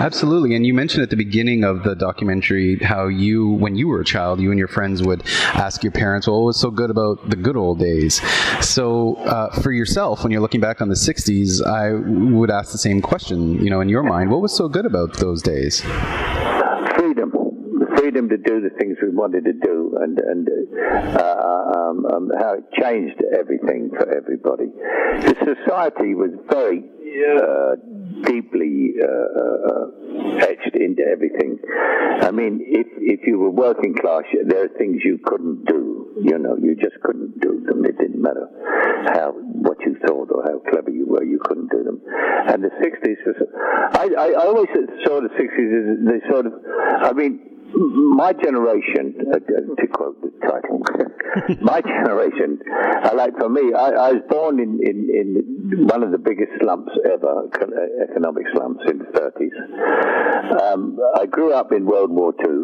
Absolutely. 0.00 0.54
And 0.54 0.66
you 0.66 0.74
mentioned 0.74 1.02
at 1.02 1.10
the 1.10 1.16
beginning 1.16 1.64
of 1.64 1.82
the 1.82 1.94
documentary 1.94 2.78
how 2.78 3.06
you, 3.06 3.50
when 3.50 3.76
you 3.76 3.88
were 3.88 4.00
a 4.00 4.04
child, 4.04 4.40
you 4.40 4.50
and 4.50 4.58
your 4.58 4.68
friends 4.68 5.02
would 5.02 5.22
ask 5.54 5.82
your 5.82 5.92
parents, 5.92 6.26
well, 6.26 6.38
what 6.40 6.46
was 6.46 6.60
so 6.60 6.70
good 6.70 6.90
about 6.90 7.28
the 7.28 7.36
good 7.36 7.56
old 7.56 7.78
days? 7.78 8.20
So 8.64 9.16
uh, 9.16 9.60
for 9.60 9.72
yourself, 9.72 10.22
when 10.22 10.32
you're 10.32 10.40
looking 10.40 10.60
back 10.60 10.80
on 10.80 10.88
the 10.88 10.94
60s, 10.94 11.64
I 11.64 11.92
would 12.34 12.50
ask 12.50 12.72
the 12.72 12.78
same 12.78 13.02
question, 13.02 13.62
you 13.62 13.70
know, 13.70 13.80
in 13.80 13.88
your 13.88 14.02
mind, 14.02 14.30
what 14.30 14.40
was 14.40 14.54
so 14.54 14.68
good 14.68 14.86
about 14.86 15.14
those 15.14 15.42
days? 15.42 15.82
To 18.34 18.42
do 18.42 18.60
the 18.60 18.70
things 18.78 18.98
we 19.00 19.10
wanted 19.10 19.44
to 19.44 19.52
do, 19.52 19.96
and 20.00 20.18
and 20.18 20.48
uh, 21.16 21.70
um, 21.76 22.06
um, 22.06 22.30
how 22.38 22.54
it 22.54 22.64
changed 22.80 23.22
everything 23.38 23.90
for 23.90 24.10
everybody. 24.10 24.66
The 25.22 25.34
society 25.38 26.14
was 26.14 26.30
very 26.50 26.82
uh, 27.14 27.76
deeply 28.26 28.94
uh, 28.98 29.06
uh, 29.06 30.36
etched 30.42 30.74
into 30.74 31.02
everything. 31.06 31.58
I 32.22 32.30
mean, 32.30 32.60
if 32.66 32.86
if 32.98 33.26
you 33.26 33.38
were 33.38 33.50
working 33.50 33.94
class, 33.94 34.24
there 34.46 34.64
are 34.64 34.74
things 34.78 35.02
you 35.04 35.18
couldn't 35.24 35.64
do. 35.66 36.18
You 36.22 36.38
know, 36.38 36.56
you 36.56 36.74
just 36.74 36.98
couldn't 37.02 37.40
do 37.40 37.62
them. 37.66 37.84
It 37.84 37.98
didn't 37.98 38.20
matter 38.20 38.48
how 39.14 39.32
what 39.32 39.78
you 39.86 39.96
thought 40.06 40.30
or 40.30 40.42
how 40.42 40.58
clever 40.70 40.90
you 40.90 41.06
were, 41.06 41.22
you 41.22 41.38
couldn't 41.44 41.70
do 41.70 41.84
them. 41.84 42.00
And 42.48 42.64
the 42.64 42.70
'60s 42.82 43.26
was. 43.26 43.36
I, 43.94 44.08
I, 44.18 44.26
I 44.30 44.46
always 44.46 44.68
saw 45.06 45.20
the 45.20 45.30
'60s 45.38 45.70
as 45.78 46.04
the 46.04 46.20
sort 46.30 46.46
of. 46.46 46.52
I 47.02 47.12
mean 47.12 47.53
my 47.74 48.32
generation, 48.32 49.14
uh, 49.32 49.38
to 49.38 49.86
quote 49.88 50.20
the 50.22 50.30
title, 50.46 50.80
my 51.62 51.80
generation, 51.80 52.58
uh, 53.04 53.10
like 53.16 53.36
for 53.38 53.48
me, 53.48 53.72
I, 53.74 53.88
I 53.88 54.12
was 54.12 54.22
born 54.28 54.60
in, 54.60 54.78
in, 54.82 55.08
in, 55.10 55.86
one 55.86 56.02
of 56.02 56.12
the 56.12 56.18
biggest 56.18 56.52
slumps 56.60 56.92
ever, 57.04 57.48
uh, 57.50 58.10
economic 58.10 58.44
slumps 58.54 58.82
in 58.88 58.98
the 58.98 59.04
30s. 59.06 60.72
Um, 60.72 60.98
I 61.16 61.26
grew 61.26 61.52
up 61.52 61.72
in 61.72 61.84
World 61.86 62.10
War 62.10 62.32
II, 62.38 62.54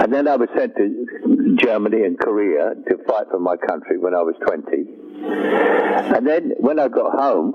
and 0.00 0.12
then 0.12 0.28
I 0.28 0.36
was 0.36 0.48
sent 0.56 0.76
to 0.76 1.56
Germany 1.56 2.04
and 2.04 2.18
Korea 2.18 2.74
to 2.88 2.96
fight 3.08 3.26
for 3.30 3.40
my 3.40 3.56
country 3.56 3.98
when 3.98 4.14
I 4.14 4.22
was 4.22 4.34
20. 4.46 4.99
And 5.22 6.26
then 6.26 6.52
when 6.58 6.78
I 6.78 6.88
got 6.88 7.12
home, 7.12 7.54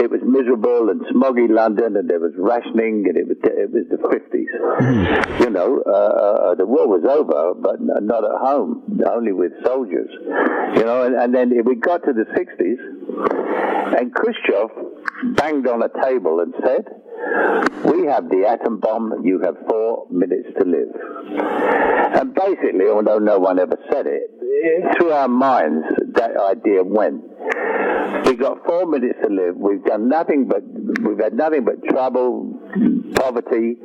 it 0.00 0.10
was 0.10 0.20
miserable 0.24 0.90
and 0.90 1.00
smoggy 1.06 1.48
London, 1.48 1.96
and 1.96 2.08
there 2.08 2.20
was 2.20 2.32
rationing, 2.36 3.04
and 3.06 3.16
it 3.16 3.28
was 3.28 3.36
it 3.44 3.70
was 3.70 3.84
the 3.90 3.98
fifties. 4.08 4.48
Mm. 4.80 5.40
You 5.40 5.50
know, 5.50 5.82
uh, 5.86 5.90
uh, 5.90 6.54
the 6.54 6.66
war 6.66 6.88
was 6.88 7.04
over, 7.08 7.54
but 7.54 7.80
not 7.80 8.24
at 8.24 8.40
home, 8.40 9.00
only 9.10 9.32
with 9.32 9.52
soldiers. 9.64 10.10
You 10.76 10.84
know, 10.84 11.04
and, 11.04 11.14
and 11.14 11.34
then 11.34 11.52
we 11.64 11.76
got 11.76 12.04
to 12.04 12.12
the 12.12 12.26
sixties, 12.36 12.78
and 13.98 14.14
Khrushchev 14.14 14.70
banged 15.36 15.66
on 15.66 15.82
a 15.82 15.90
table 16.02 16.40
and 16.40 16.54
said, 16.64 16.84
"We 17.84 18.06
have 18.06 18.28
the 18.28 18.46
atom 18.46 18.78
bomb. 18.80 19.24
You 19.24 19.40
have 19.40 19.56
four 19.68 20.06
minutes 20.10 20.48
to 20.58 20.64
live." 20.64 20.92
And 22.18 22.34
basically, 22.34 22.86
although 22.86 23.18
no 23.18 23.38
one 23.38 23.58
ever 23.58 23.78
said 23.90 24.06
it, 24.06 24.38
through 24.96 25.12
our 25.12 25.28
minds 25.28 25.86
that 26.14 26.36
idea 26.36 26.82
went. 26.82 27.22
We've 28.24 28.38
got 28.38 28.64
four 28.66 28.86
minutes 28.86 29.18
to 29.22 29.32
live. 29.32 29.56
We've 29.56 29.84
done 29.84 30.08
nothing 30.08 30.48
but 30.48 30.62
we've 31.06 31.18
had 31.18 31.34
nothing 31.34 31.64
but 31.64 31.82
trouble, 31.88 32.58
poverty, 33.14 33.76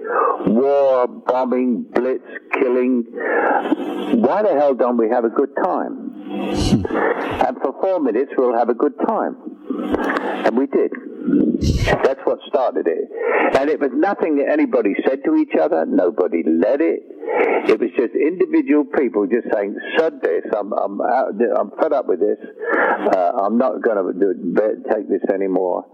war, 0.47 1.07
bombing, 1.07 1.85
blitz, 1.93 2.23
killing. 2.53 3.03
Why 4.21 4.43
the 4.43 4.55
hell 4.57 4.73
don't 4.73 4.97
we 4.97 5.09
have 5.09 5.25
a 5.25 5.29
good 5.29 5.49
time? 5.63 6.11
and 6.25 7.57
for 7.61 7.73
four 7.81 7.99
minutes 7.99 8.31
we'll 8.37 8.57
have 8.57 8.69
a 8.69 8.73
good 8.73 8.93
time. 9.07 9.35
And 10.45 10.57
we 10.57 10.67
did. 10.67 10.91
That's 12.03 12.19
what 12.25 12.39
started 12.47 12.87
it. 12.87 13.09
And 13.57 13.69
it 13.69 13.79
was 13.79 13.91
nothing 13.93 14.37
that 14.37 14.51
anybody 14.51 14.95
said 15.07 15.23
to 15.25 15.35
each 15.35 15.53
other. 15.59 15.85
Nobody 15.85 16.43
led 16.43 16.81
it. 16.81 17.03
It 17.69 17.79
was 17.79 17.89
just 17.95 18.13
individual 18.15 18.83
people 18.85 19.27
just 19.27 19.47
saying, 19.53 19.75
"Sud 19.97 20.21
this. 20.21 20.43
I'm 20.55 20.73
I'm 20.73 20.99
out, 21.01 21.33
I'm 21.57 21.71
fed 21.79 21.93
up 21.93 22.07
with 22.07 22.19
this. 22.19 22.37
Uh, 23.15 23.31
I'm 23.39 23.57
not 23.57 23.81
going 23.81 23.97
to 23.97 24.75
take 24.91 25.07
this 25.07 25.23
anymore." 25.33 25.85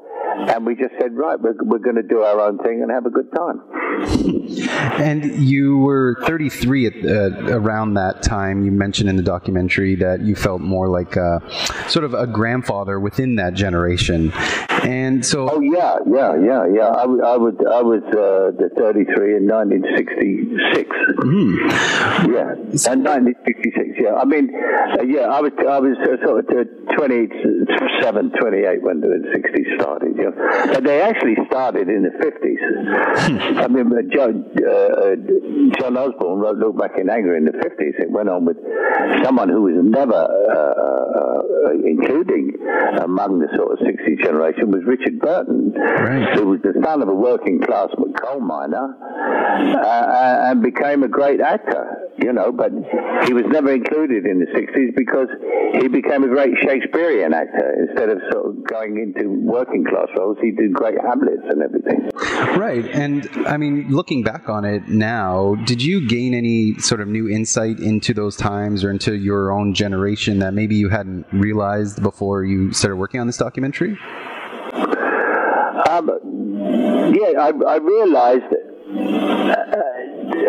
And 0.49 0.65
we 0.65 0.75
just 0.75 0.93
said, 0.99 1.15
right, 1.15 1.39
we're, 1.39 1.55
we're 1.63 1.79
going 1.79 1.95
to 1.95 2.03
do 2.03 2.21
our 2.21 2.39
own 2.39 2.57
thing 2.59 2.81
and 2.81 2.91
have 2.91 3.05
a 3.05 3.09
good 3.09 3.31
time. 3.35 3.61
And 4.99 5.43
you 5.43 5.77
were 5.77 6.17
33 6.25 6.85
at, 6.87 6.93
uh, 7.05 7.57
around 7.57 7.95
that 7.95 8.23
time. 8.23 8.63
You 8.63 8.71
mentioned 8.71 9.09
in 9.09 9.15
the 9.15 9.23
documentary 9.23 9.95
that 9.95 10.21
you 10.21 10.35
felt 10.35 10.61
more 10.61 10.87
like 10.87 11.15
a, 11.15 11.41
sort 11.87 12.05
of 12.05 12.13
a 12.13 12.27
grandfather 12.27 12.99
within 12.99 13.35
that 13.35 13.53
generation. 13.53 14.31
And 14.83 15.25
so, 15.25 15.49
oh 15.49 15.59
yeah, 15.59 15.97
yeah, 16.07 16.35
yeah, 16.39 16.65
yeah. 16.71 16.87
I, 16.87 17.03
I 17.03 17.35
was 17.35 17.53
I 17.59 17.81
was 17.81 18.01
uh, 18.15 18.55
the 18.55 18.69
33 18.77 19.37
in 19.37 19.47
1966. 19.47 20.89
Mm-hmm. 21.19 22.31
Yeah, 22.31 22.55
and 22.87 23.03
1966. 23.03 23.99
Yeah, 23.99 24.15
I 24.15 24.23
mean, 24.23 24.49
uh, 24.55 25.03
yeah, 25.03 25.27
I 25.27 25.41
was 25.41 25.51
I 25.67 25.79
was 25.79 25.97
uh, 25.99 26.15
sort 26.23 26.47
of 26.47 26.67
27, 26.95 28.31
28 28.39 28.81
when 28.81 29.01
the 29.01 29.19
60s 29.35 29.75
started. 29.79 30.15
You 30.19 30.33
and 30.75 30.85
they 30.85 31.01
actually 31.01 31.35
started 31.47 31.87
in 31.89 32.03
the 32.03 32.09
50s. 32.09 33.63
I 33.63 33.67
mean, 33.67 33.89
John, 34.11 34.45
uh, 34.57 35.15
John 35.79 35.97
Osborne 35.97 36.39
wrote 36.39 36.57
"Look 36.57 36.77
Back 36.77 36.97
in 36.97 37.09
Anger" 37.09 37.35
in 37.35 37.45
the 37.45 37.51
50s. 37.51 37.99
It 37.99 38.11
went 38.11 38.29
on 38.29 38.45
with 38.45 38.57
someone 39.23 39.49
who 39.49 39.61
was 39.63 39.75
never 39.77 40.13
uh, 40.13 40.89
including 41.85 42.53
among 43.01 43.39
the 43.39 43.47
sort 43.55 43.73
of 43.73 43.85
60 43.85 44.23
generation 44.23 44.71
was 44.71 44.81
Richard 44.85 45.19
Burton, 45.19 45.73
right. 45.73 46.37
who 46.37 46.47
was 46.47 46.61
the 46.61 46.73
son 46.83 47.01
of 47.01 47.07
a 47.07 47.13
working 47.13 47.61
class 47.61 47.89
coal 48.21 48.39
miner 48.39 48.95
uh, 49.01 50.49
and 50.49 50.61
became 50.61 51.03
a 51.03 51.07
great 51.07 51.41
actor, 51.41 52.08
you 52.23 52.33
know, 52.33 52.51
but 52.51 52.71
he 53.25 53.33
was 53.33 53.45
never 53.47 53.73
included 53.73 54.25
in 54.25 54.39
the 54.39 54.45
60s 54.47 54.95
because 54.95 55.27
he 55.79 55.87
became 55.87 56.23
a 56.23 56.27
great 56.27 56.53
Shakespearean 56.61 57.33
actor. 57.33 57.87
Instead 57.87 58.09
of 58.09 58.19
sort 58.31 58.45
of 58.47 58.63
going 58.65 58.97
into 58.97 59.29
working 59.29 59.85
class 59.85 60.07
roles, 60.17 60.37
he 60.41 60.51
did 60.51 60.73
great 60.73 60.97
Hamlets 61.01 61.43
and 61.49 61.61
everything. 61.61 62.09
Right. 62.59 62.85
And 62.85 63.29
I 63.47 63.57
mean, 63.57 63.87
looking 63.89 64.23
back 64.23 64.49
on 64.49 64.65
it 64.65 64.87
now, 64.87 65.55
did 65.65 65.81
you 65.81 66.07
gain 66.07 66.33
any 66.33 66.75
sort 66.79 67.01
of 67.01 67.07
new 67.07 67.29
insight 67.29 67.79
into 67.79 68.13
those 68.13 68.35
times 68.35 68.83
or 68.83 68.91
into 68.91 69.15
your 69.15 69.51
own 69.51 69.73
generation 69.73 70.39
that 70.39 70.53
maybe 70.53 70.75
you 70.75 70.89
hadn't 70.89 71.25
realized 71.31 72.01
before 72.01 72.43
you 72.43 72.73
started 72.73 72.97
working 72.97 73.19
on 73.19 73.27
this 73.27 73.37
documentary? 73.37 73.97
Um, 75.89 76.09
yeah, 77.13 77.39
I, 77.39 77.51
I 77.67 77.77
realized 77.77 78.53
uh, 78.91 79.55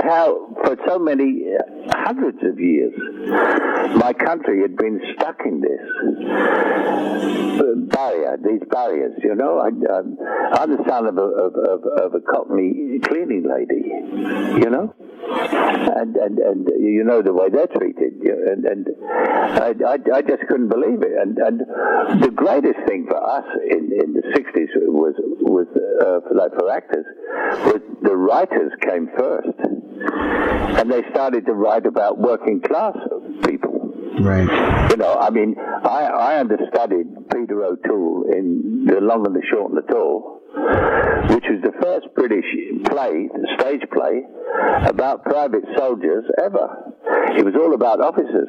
how 0.02 0.49
for 0.64 0.76
so 0.86 0.98
many 0.98 1.44
uh, 1.54 1.96
hundreds 1.96 2.38
of 2.42 2.58
years 2.58 2.92
my 3.96 4.12
country 4.12 4.62
had 4.62 4.76
been 4.76 5.00
stuck 5.14 5.40
in 5.44 5.60
this 5.60 5.80
barrier, 7.90 8.38
these 8.42 8.62
barriers. 8.70 9.12
You 9.22 9.34
know, 9.34 9.58
I, 9.58 9.68
um, 9.68 10.16
I'm 10.52 10.70
the 10.76 10.84
son 10.88 11.06
of 11.06 11.18
a, 11.18 11.20
of, 11.20 11.54
of, 11.54 11.84
of 12.00 12.14
a 12.14 12.20
Cockney 12.20 12.98
cleaning 13.04 13.44
lady. 13.48 13.82
You 14.60 14.70
know, 14.70 14.94
and 14.98 16.16
and 16.16 16.38
and 16.38 16.68
you 16.78 17.04
know 17.04 17.22
the 17.22 17.32
way 17.32 17.48
they're 17.50 17.66
treated, 17.66 18.20
and 18.22 18.64
and 18.64 18.86
I, 19.04 19.74
I, 19.86 19.96
I 20.18 20.22
just 20.22 20.42
couldn't 20.48 20.68
believe 20.68 21.02
it. 21.02 21.12
And 21.20 21.38
and 21.38 21.60
the 22.22 22.30
greatest 22.30 22.78
thing 22.86 23.06
for 23.08 23.18
us 23.18 23.44
in, 23.70 23.90
in 23.92 24.14
the 24.14 24.22
'60s 24.34 24.70
was 24.88 25.14
was 25.40 25.66
uh, 25.76 26.20
like 26.34 26.52
for 26.58 26.70
actors 26.70 27.06
was 27.64 27.80
the 28.02 28.16
writers 28.16 28.72
came 28.82 29.08
first, 29.18 29.58
and 30.00 30.90
they 30.90 31.02
started 31.10 31.46
to 31.46 31.52
write 31.52 31.86
about 31.86 32.18
working 32.18 32.60
class 32.60 32.96
people. 33.44 33.92
Right. 34.20 34.90
You 34.90 34.96
know, 34.96 35.14
I 35.14 35.30
mean, 35.30 35.56
I 35.58 36.34
I 36.36 36.40
understudied 36.40 37.06
Peter 37.32 37.64
O'Toole 37.64 38.32
in 38.32 38.84
The 38.86 39.00
Long 39.00 39.26
and 39.26 39.34
the 39.34 39.42
Short 39.50 39.70
and 39.70 39.78
the 39.78 39.92
Tall 39.92 40.39
which 41.34 41.44
was 41.48 41.60
the 41.62 41.72
first 41.82 42.06
British 42.14 42.46
play, 42.86 43.28
stage 43.58 43.82
play, 43.92 44.22
about 44.86 45.24
private 45.24 45.62
soldiers 45.76 46.24
ever. 46.42 46.94
It 47.36 47.44
was 47.44 47.54
all 47.54 47.74
about 47.74 48.00
officers. 48.00 48.48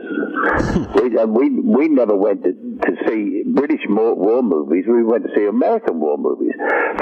we, 0.96 1.18
and 1.18 1.34
we, 1.34 1.50
we 1.50 1.88
never 1.88 2.15
went 2.15 2.44
to, 2.44 2.51
to 2.51 2.91
see 3.08 3.44
British 3.46 3.82
war 3.88 4.41
movies. 4.44 4.86
We 4.88 5.03
went 5.03 5.24
to 5.24 5.30
see 5.36 5.46
American 5.46 6.00
war 6.00 6.18
movies 6.18 6.53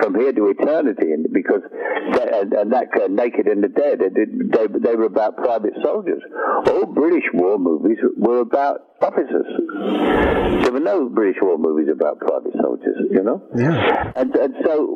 from 0.02 0.16
here 0.16 0.34
to 0.34 0.50
eternity, 0.50 1.12
and 1.12 1.26
because 1.32 1.62
and, 1.72 2.54
and 2.54 2.74
that 2.74 2.88
uh, 2.96 3.08
Naked 3.08 3.48
and 3.48 3.64
the 3.64 3.70
Dead, 3.70 4.00
they, 4.00 4.68
they 4.80 4.96
were 4.96 5.06
about 5.06 5.38
private 5.38 5.74
soldiers. 5.84 6.22
All 6.68 6.86
British 6.86 7.26
war 7.34 7.58
movies 7.58 7.98
were 8.18 8.40
about 8.40 8.82
officers. 9.02 9.48
No 10.90 11.10
British 11.10 11.38
war 11.42 11.58
movies 11.58 11.88
about 11.92 12.20
private 12.20 12.54
soldiers, 12.62 12.98
you 13.12 13.24
know. 13.24 13.42
Yeah. 13.56 14.12
And, 14.16 14.36
and 14.36 14.56
so 14.66 14.88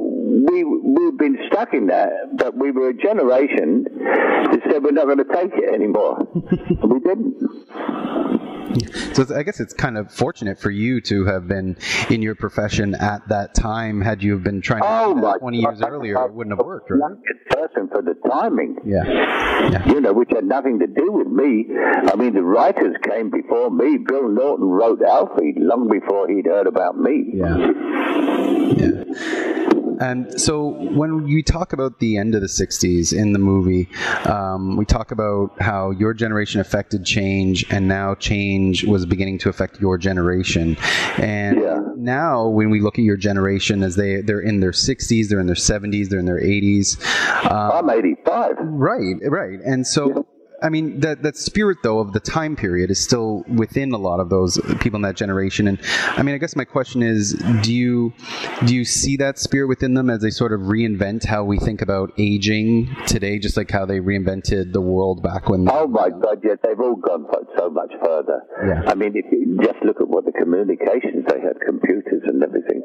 we 0.48 0.64
we've 0.64 1.18
been 1.18 1.38
stuck 1.52 1.74
in 1.74 1.88
that, 1.88 2.10
but 2.38 2.58
we 2.58 2.72
were 2.72 2.90
a 2.90 2.94
generation 2.94 3.86
that 3.86 4.60
said 4.70 4.84
we're 4.84 4.92
not 4.92 5.06
going 5.06 5.20
to 5.20 5.34
take 5.34 5.52
it 5.54 5.74
anymore. 5.74 6.28
we 6.34 7.00
didn't. 7.00 7.36
So 9.14 9.36
I 9.36 9.44
guess 9.44 9.60
it's 9.60 9.74
kind 9.74 9.98
of 9.98 10.12
fortunate 10.12 10.60
for 10.60 10.72
you 10.72 11.02
to 11.02 11.26
have 11.26 11.48
been 11.48 11.78
in 12.10 12.22
your 12.22 12.36
profession 12.36 12.96
at 12.96 13.28
that 13.30 13.54
time. 13.54 14.02
Had 14.02 14.24
you 14.24 14.38
been 14.40 14.62
trying 14.62 14.82
to 14.82 14.88
oh 14.90 15.14
do 15.14 15.40
20 15.40 15.58
years 15.58 15.82
earlier, 15.82 16.26
it 16.26 16.34
wouldn't 16.34 16.58
have 16.58 16.66
worked, 16.66 16.90
right? 16.90 17.18
person 17.50 17.88
for 17.90 18.02
the 18.02 18.16
timing. 18.30 18.78
Yeah. 18.86 19.04
yeah. 19.06 19.88
You 19.88 20.02
know, 20.02 20.14
which 20.14 20.30
had 20.34 20.46
nothing 20.46 20.80
to 20.80 20.88
do 20.88 21.12
with 21.12 21.28
me. 21.28 21.68
I 22.12 22.16
mean, 22.16 22.34
the 22.34 22.44
writers 22.44 22.96
came 23.04 23.30
before 23.30 23.70
me. 23.70 23.98
Bill 23.98 24.30
Naughton 24.30 24.68
wrote 24.68 25.02
Alfie 25.02 25.54
long 25.58 25.90
before 25.90 26.30
he'd 26.30 26.46
heard 26.46 26.68
about 26.68 26.98
me. 26.98 27.32
Yeah. 27.34 27.58
Yeah. 28.78 29.70
And 30.04 30.40
so 30.40 30.68
when 30.68 31.28
you 31.28 31.42
talk 31.42 31.72
about 31.72 32.00
the 32.00 32.18
end 32.18 32.36
of 32.36 32.42
the 32.42 32.48
60s 32.48 33.14
in 33.18 33.32
the 33.32 33.40
movie, 33.40 33.88
um, 34.26 34.76
we 34.76 34.86
talk 34.86 35.12
about 35.12 35.62
how 35.62 35.92
your 35.92 36.14
generation 36.14 36.60
affected 36.60 37.06
change 37.06 37.66
and 37.72 37.88
now 37.88 38.16
change 38.16 38.84
was 38.84 39.06
beginning 39.06 39.38
to 39.40 39.50
affect 39.50 39.80
your 39.80 39.98
generation. 39.98 40.76
And 41.18 41.62
yeah. 41.62 41.80
now 41.96 42.48
when 42.48 42.70
we 42.70 42.82
look 42.82 43.00
at 43.00 43.06
your 43.06 43.18
generation 43.18 43.82
as 43.82 43.96
they, 43.96 44.22
they're 44.22 44.42
in 44.42 44.60
their 44.60 44.72
60s, 44.72 45.30
they're 45.30 45.40
in 45.40 45.48
their 45.48 45.56
70s, 45.56 46.10
they're 46.10 46.20
in 46.20 46.26
their 46.26 46.42
80s. 46.42 47.00
Um, 47.50 47.90
I'm 47.90 47.90
85. 47.90 48.56
Right, 48.60 49.16
right. 49.24 49.60
And 49.66 49.88
so 49.88 50.26
I 50.64 50.70
mean, 50.70 51.02
that 51.02 51.24
that 51.24 51.36
spirit 51.36 51.80
though 51.84 52.00
of 52.00 52.14
the 52.14 52.22
time 52.22 52.56
period 52.56 52.90
is 52.90 53.04
still 53.04 53.44
within 53.48 53.92
a 53.92 53.98
lot 53.98 54.22
of 54.22 54.30
those 54.30 54.58
people 54.80 54.96
in 54.96 55.02
that 55.02 55.18
generation. 55.18 55.68
And 55.68 55.78
I 56.08 56.24
mean, 56.24 56.36
I 56.36 56.38
guess 56.38 56.56
my 56.56 56.64
question 56.64 57.04
is, 57.04 57.34
do 57.62 57.74
you 57.74 58.14
do 58.66 58.74
you 58.74 58.86
see 58.86 59.18
that 59.18 59.38
spirit 59.38 59.68
within 59.68 59.94
them 59.94 60.10
as 60.10 60.22
they 60.22 60.30
sort 60.30 60.54
of 60.54 60.62
reinvent 60.62 61.26
how 61.26 61.44
we 61.44 61.60
think 61.60 61.82
about 61.82 62.14
aging 62.18 62.96
today, 63.08 63.40
just 63.40 63.58
like 63.58 63.72
how 63.72 63.86
they 63.86 64.00
reinvented 64.00 64.72
the 64.72 64.82
world 64.82 65.22
back 65.22 65.50
when? 65.50 65.68
Oh 65.70 65.88
my 65.88 66.10
God! 66.10 66.40
Yes, 66.44 66.58
they've 66.64 66.80
all 66.80 66.96
gone 66.96 67.28
so 67.58 67.70
much 67.70 67.92
further. 68.04 68.42
Yeah. 68.66 68.84
I 68.88 68.96
mean, 68.96 69.12
if 69.16 69.26
you 69.32 69.60
just 69.62 69.84
look 69.84 70.00
at 70.00 70.08
what 70.08 70.26
the 70.26 70.32
communications 70.32 71.26
they 71.28 71.42
had, 71.42 71.60
computers 71.66 72.24
and 72.24 72.42
everything, 72.42 72.82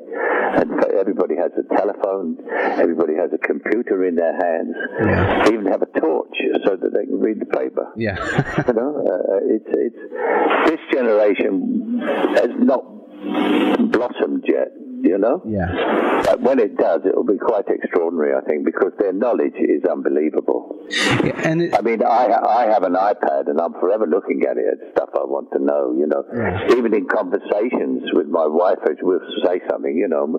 and 0.58 0.85
everybody 0.99 1.37
has 1.37 1.52
a 1.54 1.62
telephone, 1.76 2.38
everybody 2.78 3.14
has 3.14 3.30
a 3.32 3.38
computer 3.38 4.04
in 4.04 4.16
their 4.16 4.35
hands. 4.35 4.75
Yeah. 4.99 5.44
They 5.44 5.54
even 5.54 5.66
have 5.66 5.82
a 5.82 6.00
torch 6.00 6.37
so 6.66 6.75
that 6.75 6.90
they 6.92 7.06
can 7.06 7.20
read 7.20 7.40
the 7.40 7.47
paper 7.47 7.67
Yeah. 7.96 8.16
you 8.66 8.75
know, 8.75 9.04
uh, 9.06 9.38
it's 9.42 9.68
it's 9.68 10.70
this 10.70 10.80
generation 10.92 12.00
has 12.37 12.50
not 12.58 12.84
blossomed 13.90 14.44
yet 14.46 14.72
you 15.02 15.19
know? 15.19 15.43
Yeah. 15.47 16.23
But 16.25 16.40
when 16.40 16.59
it 16.59 16.76
does, 16.76 17.02
it 17.05 17.14
will 17.14 17.25
be 17.25 17.38
quite 17.38 17.69
extraordinary, 17.69 18.35
I 18.35 18.40
think, 18.47 18.64
because 18.64 18.93
their 18.99 19.12
knowledge 19.12 19.55
is 19.57 19.85
unbelievable. 19.85 20.76
Yeah, 20.90 21.40
and 21.45 21.62
it, 21.62 21.75
I 21.75 21.81
mean, 21.81 22.02
I 22.02 22.26
I 22.33 22.67
have 22.67 22.83
an 22.83 22.95
iPad 22.95 23.49
and 23.49 23.61
I'm 23.61 23.73
forever 23.75 24.07
looking 24.07 24.43
at 24.49 24.57
it 24.57 24.64
at 24.67 24.93
stuff 24.93 25.11
I 25.14 25.25
want 25.25 25.50
to 25.52 25.59
know, 25.62 25.95
you 25.97 26.07
know. 26.07 26.25
Yeah. 26.35 26.76
Even 26.76 26.95
in 26.95 27.07
conversations 27.07 28.02
with 28.12 28.26
my 28.26 28.47
wife, 28.47 28.78
as 28.85 28.97
we'll 29.02 29.21
say 29.45 29.61
something, 29.71 29.97
you 29.97 30.09
know, 30.09 30.38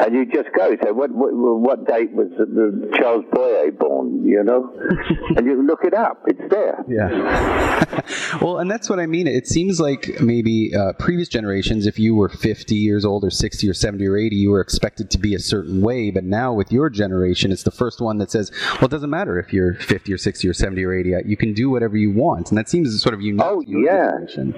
and 0.00 0.14
you 0.14 0.24
just 0.26 0.48
go, 0.56 0.76
say, 0.82 0.92
what 0.92 1.10
what, 1.10 1.32
what 1.34 1.86
date 1.86 2.12
was 2.12 2.28
the 2.38 2.90
Charles 2.98 3.24
Boyer 3.32 3.70
born, 3.72 4.24
you 4.24 4.42
know? 4.42 4.72
and 5.36 5.46
you 5.46 5.62
look 5.66 5.80
it 5.84 5.94
up, 5.94 6.22
it's 6.26 6.50
there. 6.50 6.84
Yeah. 6.88 7.84
well, 8.42 8.58
and 8.58 8.70
that's 8.70 8.88
what 8.88 8.98
I 8.98 9.06
mean. 9.06 9.26
It 9.26 9.46
seems 9.46 9.80
like 9.80 10.20
maybe 10.20 10.72
uh, 10.74 10.92
previous 10.94 11.28
generations, 11.28 11.86
if 11.86 11.98
you 11.98 12.14
were 12.14 12.28
50 12.28 12.74
years 12.74 13.04
old 13.04 13.24
or 13.24 13.30
60 13.30 13.68
or 13.68 13.74
70 13.74 13.97
70 13.98 14.06
or 14.06 14.16
80, 14.16 14.36
you 14.36 14.50
were 14.50 14.60
expected 14.60 15.10
to 15.10 15.18
be 15.18 15.34
a 15.34 15.38
certain 15.38 15.80
way. 15.80 16.10
But 16.10 16.24
now 16.24 16.52
with 16.52 16.70
your 16.70 16.88
generation, 16.88 17.50
it's 17.50 17.64
the 17.64 17.70
first 17.72 18.00
one 18.00 18.18
that 18.18 18.30
says, 18.30 18.52
well, 18.74 18.84
it 18.84 18.90
doesn't 18.90 19.10
matter 19.10 19.38
if 19.38 19.52
you're 19.52 19.74
50 19.74 20.12
or 20.12 20.18
60 20.18 20.48
or 20.48 20.54
70 20.54 20.84
or 20.84 20.94
80. 20.94 21.14
You 21.26 21.36
can 21.36 21.52
do 21.52 21.68
whatever 21.70 21.96
you 21.96 22.12
want. 22.12 22.50
And 22.50 22.58
that 22.58 22.68
seems 22.68 23.00
sort 23.02 23.14
of 23.14 23.20
unique. 23.20 23.42
Oh, 23.44 23.60
to 23.60 23.68
your 23.68 23.84
yeah. 23.84 24.10
generation. 24.10 24.54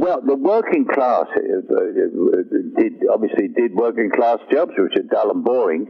Well, 0.00 0.20
the 0.20 0.34
working 0.34 0.86
class 0.86 1.26
uh, 1.36 1.74
uh, 1.74 1.92
did 2.76 2.94
obviously 3.12 3.48
did 3.48 3.74
working 3.74 4.10
class 4.10 4.38
jobs, 4.52 4.72
which 4.76 4.94
are 4.96 5.02
dull 5.02 5.30
and 5.30 5.44
boring, 5.44 5.86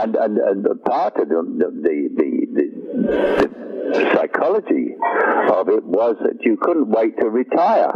and 0.00 0.14
and, 0.14 0.38
and 0.38 0.64
the 0.64 0.76
part 0.76 1.16
of 1.16 1.28
the 1.28 1.42
the, 1.58 2.08
the, 2.16 2.46
the, 2.54 3.48
the 3.92 4.14
psychology 4.14 4.94
of 5.50 5.68
it 5.68 5.84
was 5.84 6.16
that 6.22 6.44
you 6.44 6.56
couldn't 6.60 6.88
wait 6.90 7.18
to 7.18 7.28
retire 7.28 7.92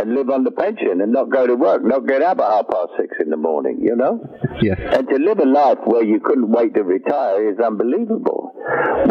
and 0.00 0.14
live 0.14 0.30
on 0.30 0.44
the 0.44 0.50
pension 0.50 1.00
and 1.00 1.12
not 1.12 1.30
go 1.30 1.46
to 1.46 1.54
work, 1.54 1.84
not 1.84 2.06
get 2.06 2.22
up 2.22 2.40
at 2.40 2.50
half 2.50 2.66
past 2.76 2.92
six 3.00 3.16
in 3.20 3.30
the 3.30 3.36
morning, 3.36 3.78
you 3.82 3.96
know. 3.96 4.20
Yeah. 4.60 4.74
And 4.78 5.08
to 5.08 5.16
live 5.16 5.38
a 5.38 5.46
life 5.46 5.78
where 5.84 6.04
you 6.04 6.20
couldn't 6.20 6.50
wait 6.50 6.74
to 6.74 6.82
retire 6.82 7.50
is 7.50 7.58
unbelievable. 7.58 8.52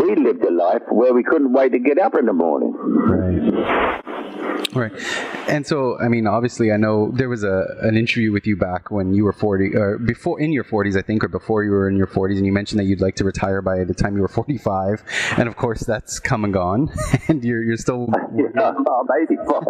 We 0.01 0.15
lived 0.15 0.43
a 0.45 0.51
life 0.51 0.83
where 0.89 1.13
we 1.13 1.23
couldn't 1.23 1.53
wait 1.53 1.71
to 1.71 1.79
get 1.79 1.99
up 1.99 2.17
in 2.17 2.25
the 2.25 2.33
morning. 2.33 2.73
Right. 2.73 4.05
Right. 4.73 4.91
And 5.47 5.65
so, 5.65 5.97
I 5.99 6.09
mean, 6.09 6.27
obviously, 6.27 6.71
I 6.71 6.77
know 6.77 7.11
there 7.13 7.29
was 7.29 7.43
a 7.43 7.65
an 7.81 7.95
interview 7.95 8.31
with 8.31 8.45
you 8.45 8.57
back 8.57 8.91
when 8.91 9.13
you 9.13 9.23
were 9.23 9.31
40, 9.31 9.75
or 9.75 9.97
before 9.97 10.39
in 10.39 10.51
your 10.51 10.65
40s, 10.65 10.97
I 10.97 11.01
think, 11.01 11.23
or 11.23 11.29
before 11.29 11.63
you 11.63 11.71
were 11.71 11.87
in 11.87 11.95
your 11.95 12.07
40s, 12.07 12.37
and 12.37 12.45
you 12.45 12.51
mentioned 12.51 12.79
that 12.79 12.85
you'd 12.85 12.99
like 12.99 13.15
to 13.15 13.23
retire 13.23 13.61
by 13.61 13.83
the 13.85 13.93
time 13.93 14.15
you 14.15 14.21
were 14.21 14.27
45. 14.27 15.03
And 15.37 15.47
of 15.47 15.55
course, 15.55 15.81
that's 15.81 16.19
come 16.19 16.43
and 16.43 16.53
gone, 16.53 16.89
and 17.27 17.43
you're, 17.43 17.63
you're 17.63 17.77
still. 17.77 18.07
Yeah, 18.35 18.71
I'm 18.71 19.07
85. 19.29 19.63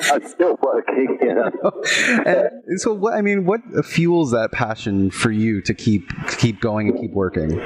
I'm 0.12 0.28
still 0.28 0.58
working, 0.62 1.18
you 1.20 1.34
know. 1.34 1.82
and 2.24 2.61
so, 2.76 2.92
what, 2.92 3.14
I 3.14 3.22
mean, 3.22 3.44
what 3.44 3.60
fuels 3.84 4.32
that 4.32 4.52
passion 4.52 5.10
for 5.10 5.30
you 5.30 5.60
to 5.62 5.74
keep 5.74 6.08
keep 6.38 6.60
going 6.60 6.88
and 6.88 6.98
keep 6.98 7.12
working? 7.12 7.60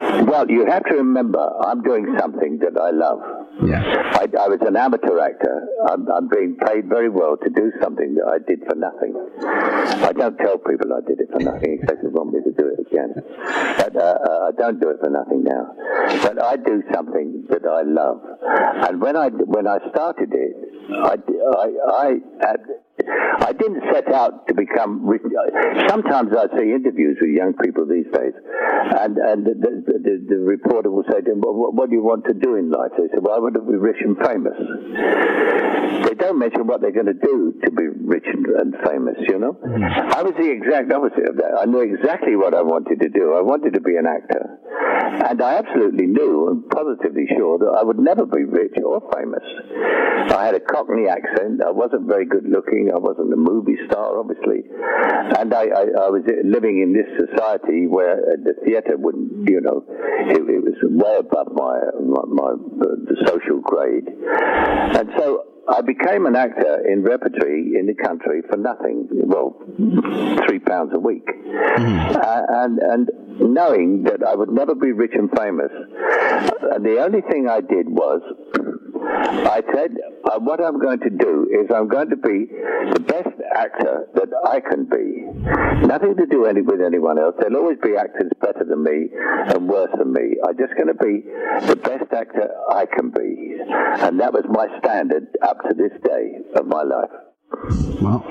Well, 0.00 0.50
you 0.50 0.66
have 0.66 0.84
to 0.84 0.94
remember, 0.94 1.38
I'm 1.60 1.82
doing 1.82 2.16
something 2.18 2.58
that 2.58 2.80
I 2.80 2.90
love. 2.90 3.20
Yeah. 3.62 3.82
I, 4.14 4.26
I 4.40 4.48
was 4.48 4.58
an 4.66 4.76
amateur 4.76 5.18
actor. 5.18 5.66
I'm, 5.90 6.08
I'm 6.10 6.28
being 6.28 6.56
paid 6.56 6.88
very 6.88 7.08
well 7.08 7.36
to 7.36 7.50
do 7.50 7.72
something 7.82 8.14
that 8.14 8.26
I 8.26 8.38
did 8.38 8.60
for 8.66 8.74
nothing. 8.74 9.14
I 9.42 10.12
don't 10.12 10.36
tell 10.38 10.58
people 10.58 10.94
I 10.94 11.06
did 11.06 11.20
it 11.20 11.28
for 11.30 11.40
nothing, 11.40 11.80
except 11.82 12.02
they 12.02 12.08
want 12.08 12.32
me 12.32 12.40
to 12.40 12.52
do 12.56 12.66
it 12.70 12.86
again. 12.86 13.14
But 13.76 13.96
uh, 13.96 14.00
uh, 14.00 14.48
I 14.48 14.50
don't 14.56 14.80
do 14.80 14.90
it 14.90 14.98
for 15.00 15.10
nothing 15.10 15.44
now. 15.44 15.74
But 16.22 16.42
I 16.42 16.56
do 16.56 16.82
something 16.92 17.46
that 17.50 17.66
I 17.66 17.82
love. 17.82 18.22
And 18.88 19.00
when 19.00 19.16
I 19.16 19.28
when 19.28 19.66
I 19.66 19.78
started 19.90 20.30
it, 20.32 20.56
I 20.94 21.16
I, 21.18 21.68
I 21.90 22.08
had, 22.46 22.60
I 23.06 23.52
didn't 23.52 23.82
set 23.92 24.12
out 24.12 24.46
to 24.48 24.54
become. 24.54 25.06
rich. 25.06 25.22
Sometimes 25.88 26.32
I 26.36 26.46
see 26.58 26.72
interviews 26.72 27.16
with 27.20 27.30
young 27.30 27.54
people 27.62 27.86
these 27.86 28.06
days, 28.12 28.34
and 28.98 29.16
and 29.16 29.46
the, 29.46 29.54
the, 29.54 29.72
the, 29.86 30.14
the 30.28 30.38
reporter 30.38 30.90
will 30.90 31.04
say 31.10 31.20
to 31.20 31.30
them, 31.30 31.40
well, 31.40 31.54
what, 31.54 31.74
"What 31.74 31.90
do 31.90 31.96
you 31.96 32.02
want 32.02 32.24
to 32.26 32.34
do 32.34 32.56
in 32.56 32.70
life?" 32.70 32.92
They 32.98 33.08
say, 33.08 33.20
"Well, 33.20 33.36
I 33.36 33.38
want 33.38 33.54
to 33.54 33.60
be 33.60 33.76
rich 33.76 34.00
and 34.00 34.16
famous." 34.18 34.58
They 36.04 36.14
don't 36.14 36.38
mention 36.38 36.66
what 36.66 36.80
they're 36.80 36.92
going 36.92 37.06
to 37.08 37.16
do 37.16 37.54
to 37.64 37.70
be 37.70 37.88
rich 37.88 38.26
and, 38.26 38.44
and 38.46 38.74
famous. 38.84 39.16
You 39.28 39.38
know, 39.38 39.52
mm-hmm. 39.54 40.12
I 40.12 40.22
was 40.22 40.34
the 40.36 40.50
exact 40.50 40.92
opposite 40.92 41.28
of 41.28 41.36
that. 41.36 41.56
I 41.60 41.64
knew 41.64 41.80
exactly 41.80 42.36
what 42.36 42.54
I 42.54 42.62
wanted 42.62 43.00
to 43.00 43.08
do. 43.08 43.34
I 43.34 43.42
wanted 43.42 43.74
to 43.74 43.80
be 43.80 43.96
an 43.96 44.06
actor, 44.06 44.58
and 45.30 45.40
I 45.40 45.58
absolutely 45.58 46.06
knew 46.06 46.48
and 46.48 46.68
positively 46.70 47.26
sure 47.36 47.58
that 47.58 47.72
I 47.78 47.82
would 47.82 47.98
never 47.98 48.26
be 48.26 48.44
rich 48.44 48.76
or 48.84 49.00
famous. 49.14 49.44
I 50.28 50.44
had 50.44 50.54
a 50.54 50.60
Cockney 50.60 51.08
accent. 51.08 51.62
I 51.64 51.70
wasn't 51.70 52.06
very 52.06 52.26
good 52.26 52.44
looking. 52.44 52.87
I 52.92 52.98
wasn't 52.98 53.32
a 53.32 53.36
movie 53.36 53.76
star, 53.86 54.18
obviously, 54.18 54.64
and 55.38 55.52
I, 55.54 55.64
I, 55.64 55.82
I 56.06 56.08
was 56.10 56.22
living 56.44 56.80
in 56.82 56.92
this 56.92 57.08
society 57.28 57.86
where 57.86 58.16
the 58.42 58.54
theatre 58.64 58.96
wouldn't, 58.96 59.48
you 59.48 59.60
know, 59.60 59.84
it, 59.88 60.38
it 60.38 60.62
was 60.62 60.74
way 60.82 61.16
above 61.18 61.48
my 61.52 61.80
my, 62.00 62.22
my 62.26 62.52
the 63.08 63.16
social 63.26 63.60
grade, 63.60 64.08
and 64.08 65.10
so. 65.18 65.44
I 65.70 65.82
became 65.82 66.24
an 66.24 66.34
actor 66.34 66.82
in 66.90 67.02
repertory 67.02 67.74
in 67.78 67.84
the 67.84 67.94
country 67.94 68.40
for 68.48 68.56
nothing. 68.56 69.06
Well, 69.10 69.60
three 70.46 70.60
pounds 70.60 70.92
a 70.94 70.98
week, 70.98 71.28
uh, 71.28 72.42
and 72.48 72.78
and 72.78 73.10
knowing 73.38 74.04
that 74.04 74.26
I 74.26 74.34
would 74.34 74.48
never 74.48 74.74
be 74.74 74.92
rich 74.92 75.12
and 75.12 75.28
famous. 75.36 75.70
Uh, 75.70 76.78
the 76.78 77.02
only 77.04 77.20
thing 77.20 77.48
I 77.50 77.60
did 77.60 77.86
was 77.86 78.22
I 79.02 79.62
said, 79.74 79.96
uh, 80.24 80.38
what 80.38 80.62
I'm 80.64 80.78
going 80.80 81.00
to 81.00 81.10
do 81.10 81.48
is 81.50 81.70
I'm 81.74 81.88
going 81.88 82.10
to 82.10 82.16
be 82.16 82.46
the 82.92 83.00
best 83.00 83.34
actor 83.54 84.08
that 84.14 84.28
I 84.46 84.60
can 84.60 84.84
be. 84.84 85.86
Nothing 85.86 86.16
to 86.16 86.26
do 86.26 86.44
any, 86.46 86.62
with 86.62 86.80
anyone 86.80 87.18
else. 87.18 87.34
There'll 87.38 87.56
always 87.56 87.78
be 87.82 87.96
actors 87.96 88.30
better 88.40 88.64
than 88.64 88.82
me 88.82 89.08
and 89.14 89.68
worse 89.68 89.90
than 89.96 90.12
me. 90.12 90.36
I'm 90.46 90.56
just 90.58 90.74
going 90.74 90.88
to 90.88 90.94
be 90.94 91.24
the 91.66 91.76
best 91.76 92.12
actor 92.12 92.50
I 92.70 92.86
can 92.86 93.10
be. 93.10 93.58
And 94.00 94.20
that 94.20 94.32
was 94.32 94.44
my 94.48 94.66
standard 94.78 95.28
up 95.42 95.58
to 95.68 95.74
this 95.74 95.92
day 96.02 96.38
of 96.56 96.66
my 96.66 96.82
life. 96.82 97.27
Wow. 97.50 98.24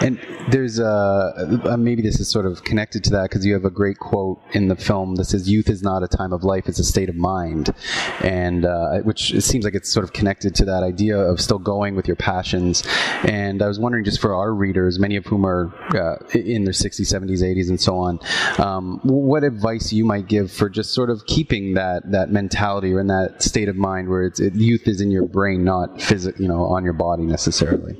And 0.00 0.20
there's 0.50 0.78
uh, 0.78 1.60
uh, 1.64 1.76
maybe 1.76 2.00
this 2.00 2.20
is 2.20 2.28
sort 2.28 2.46
of 2.46 2.62
connected 2.62 3.02
to 3.04 3.10
that 3.10 3.24
because 3.24 3.44
you 3.44 3.54
have 3.54 3.64
a 3.64 3.70
great 3.70 3.98
quote 3.98 4.40
in 4.52 4.68
the 4.68 4.76
film 4.76 5.16
that 5.16 5.24
says, 5.24 5.48
"Youth 5.48 5.68
is 5.68 5.82
not 5.82 6.02
a 6.02 6.08
time 6.08 6.32
of 6.32 6.44
life; 6.44 6.68
it's 6.68 6.78
a 6.78 6.84
state 6.84 7.08
of 7.08 7.16
mind," 7.16 7.74
and 8.20 8.64
uh, 8.64 8.98
which 9.00 9.34
it 9.34 9.42
seems 9.42 9.64
like 9.64 9.74
it's 9.74 9.92
sort 9.92 10.04
of 10.04 10.12
connected 10.12 10.54
to 10.56 10.64
that 10.64 10.84
idea 10.84 11.18
of 11.18 11.40
still 11.40 11.58
going 11.58 11.96
with 11.96 12.06
your 12.06 12.16
passions. 12.16 12.84
And 13.24 13.62
I 13.62 13.68
was 13.68 13.80
wondering, 13.80 14.04
just 14.04 14.20
for 14.20 14.34
our 14.34 14.54
readers, 14.54 14.98
many 14.98 15.16
of 15.16 15.26
whom 15.26 15.44
are 15.44 15.72
uh, 15.94 16.24
in 16.32 16.64
their 16.64 16.72
60s, 16.72 17.00
70s, 17.00 17.42
80s, 17.42 17.68
and 17.68 17.80
so 17.80 17.96
on, 17.96 18.20
um, 18.58 19.00
what 19.02 19.42
advice 19.42 19.92
you 19.92 20.04
might 20.04 20.28
give 20.28 20.52
for 20.52 20.68
just 20.68 20.92
sort 20.92 21.10
of 21.10 21.26
keeping 21.26 21.74
that 21.74 22.10
that 22.12 22.30
mentality 22.30 22.92
or 22.92 23.00
in 23.00 23.08
that 23.08 23.42
state 23.42 23.68
of 23.68 23.76
mind 23.76 24.08
where 24.08 24.22
it's 24.22 24.38
it, 24.38 24.54
youth 24.54 24.86
is 24.86 25.00
in 25.00 25.10
your 25.10 25.26
brain, 25.26 25.64
not 25.64 26.00
physic, 26.00 26.38
you 26.38 26.46
know, 26.46 26.64
on 26.64 26.84
your 26.84 26.94
body 26.94 27.24
necessarily. 27.24 27.96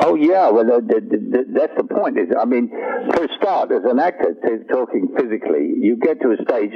Oh 0.00 0.14
yeah, 0.14 0.48
well 0.50 0.64
the, 0.64 0.80
the, 0.80 1.00
the, 1.18 1.44
that's 1.52 1.72
the 1.76 1.84
point. 1.84 2.18
Is 2.18 2.28
I 2.38 2.44
mean, 2.44 2.70
for 2.70 3.24
a 3.24 3.28
start, 3.36 3.72
as 3.72 3.82
an 3.84 3.98
actor, 3.98 4.34
t- 4.46 4.64
talking 4.70 5.08
physically, 5.16 5.74
you 5.76 5.96
get 5.96 6.20
to 6.22 6.30
a 6.30 6.36
stage 6.48 6.72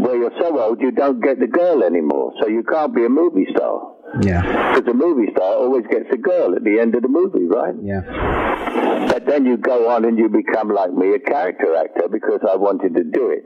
where 0.00 0.16
you're 0.16 0.32
so 0.40 0.58
old 0.58 0.80
you 0.80 0.90
don't 0.90 1.20
get 1.20 1.38
the 1.38 1.46
girl 1.46 1.82
anymore, 1.84 2.32
so 2.40 2.48
you 2.48 2.62
can't 2.62 2.94
be 2.94 3.04
a 3.04 3.08
movie 3.08 3.46
star. 3.54 3.92
Yeah. 4.22 4.74
Because 4.74 4.88
a 4.90 4.94
movie 4.94 5.30
star 5.32 5.54
always 5.54 5.84
gets 5.90 6.06
a 6.12 6.16
girl 6.16 6.54
at 6.54 6.64
the 6.64 6.80
end 6.80 6.94
of 6.94 7.02
the 7.02 7.08
movie, 7.08 7.44
right? 7.44 7.74
Yeah. 7.82 9.06
But 9.08 9.26
then 9.26 9.44
you 9.44 9.56
go 9.56 9.90
on 9.90 10.04
and 10.04 10.18
you 10.18 10.28
become 10.28 10.68
like 10.68 10.92
me, 10.92 11.14
a 11.14 11.18
character 11.18 11.76
actor, 11.76 12.08
because 12.10 12.40
I 12.48 12.56
wanted 12.56 12.94
to 12.94 13.04
do 13.04 13.30
it. 13.30 13.44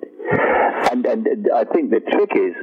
And 0.93 1.05
and 1.07 1.27
I 1.55 1.65
think 1.65 1.91
the 1.91 2.01
trick 2.01 2.31
is 2.37 2.55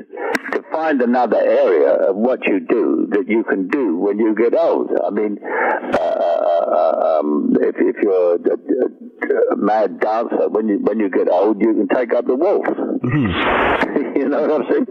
find 0.71 1.01
another 1.01 1.37
area 1.37 2.09
of 2.09 2.15
what 2.15 2.45
you 2.45 2.59
do 2.59 3.07
that 3.11 3.27
you 3.27 3.43
can 3.43 3.67
do 3.67 3.97
when 3.97 4.19
you 4.19 4.35
get 4.35 4.53
old. 4.53 4.91
I 5.05 5.09
mean, 5.09 5.37
uh, 5.43 7.19
um, 7.19 7.53
if, 7.59 7.75
if 7.77 7.95
you're 8.01 8.35
a, 8.35 8.39
a, 8.39 9.53
a 9.53 9.55
mad 9.57 9.99
dancer, 9.99 10.47
when 10.49 10.67
you 10.67 10.79
when 10.79 10.99
you 10.99 11.09
get 11.09 11.29
old, 11.29 11.61
you 11.61 11.73
can 11.73 11.87
take 11.87 12.13
up 12.13 12.25
the 12.25 12.35
wolf. 12.35 12.65
you 14.17 14.29
know 14.29 14.41
what 14.41 14.61
I'm 14.61 14.67
saying? 14.71 14.87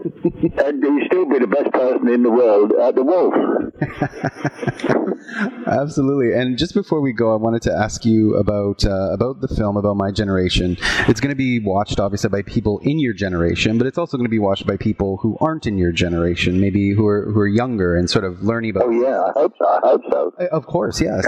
and 0.65 0.81
you 0.81 1.05
still 1.07 1.25
be 1.29 1.39
the 1.39 1.47
best 1.47 1.71
person 1.71 2.07
in 2.09 2.23
the 2.23 2.31
world 2.31 2.71
at 2.81 2.95
the 2.95 3.03
wolf. 3.03 3.33
Absolutely. 5.67 6.33
And 6.33 6.57
just 6.57 6.73
before 6.73 7.01
we 7.01 7.11
go, 7.13 7.33
I 7.33 7.35
wanted 7.35 7.61
to 7.63 7.73
ask 7.73 8.05
you 8.05 8.35
about 8.35 8.85
uh, 8.85 9.11
about 9.11 9.41
the 9.41 9.47
film 9.47 9.77
about 9.77 9.97
my 9.97 10.11
generation. 10.11 10.77
It's 11.07 11.19
going 11.19 11.31
to 11.31 11.35
be 11.35 11.59
watched 11.59 11.99
obviously 11.99 12.29
by 12.29 12.41
people 12.41 12.79
in 12.79 12.99
your 12.99 13.13
generation, 13.13 13.77
but 13.77 13.87
it's 13.87 13.97
also 13.97 14.17
going 14.17 14.25
to 14.25 14.29
be 14.29 14.39
watched 14.39 14.65
by 14.65 14.77
people 14.77 15.17
who 15.17 15.37
aren't 15.39 15.67
in 15.67 15.77
your 15.77 15.91
generation, 15.91 16.59
maybe 16.61 16.91
who 16.91 17.05
are 17.07 17.31
who 17.31 17.39
are 17.39 17.47
younger 17.47 17.95
and 17.95 18.09
sort 18.09 18.25
of 18.25 18.41
learning 18.41 18.71
about. 18.71 18.83
Oh 18.85 18.91
yeah, 18.91 19.21
I 19.23 19.31
hope 19.39 19.53
so. 19.57 19.65
I 19.67 19.79
hope 19.83 20.01
so. 20.11 20.33
Uh, 20.39 20.45
Of 20.51 20.65
course, 20.67 21.01
yes. 21.01 21.25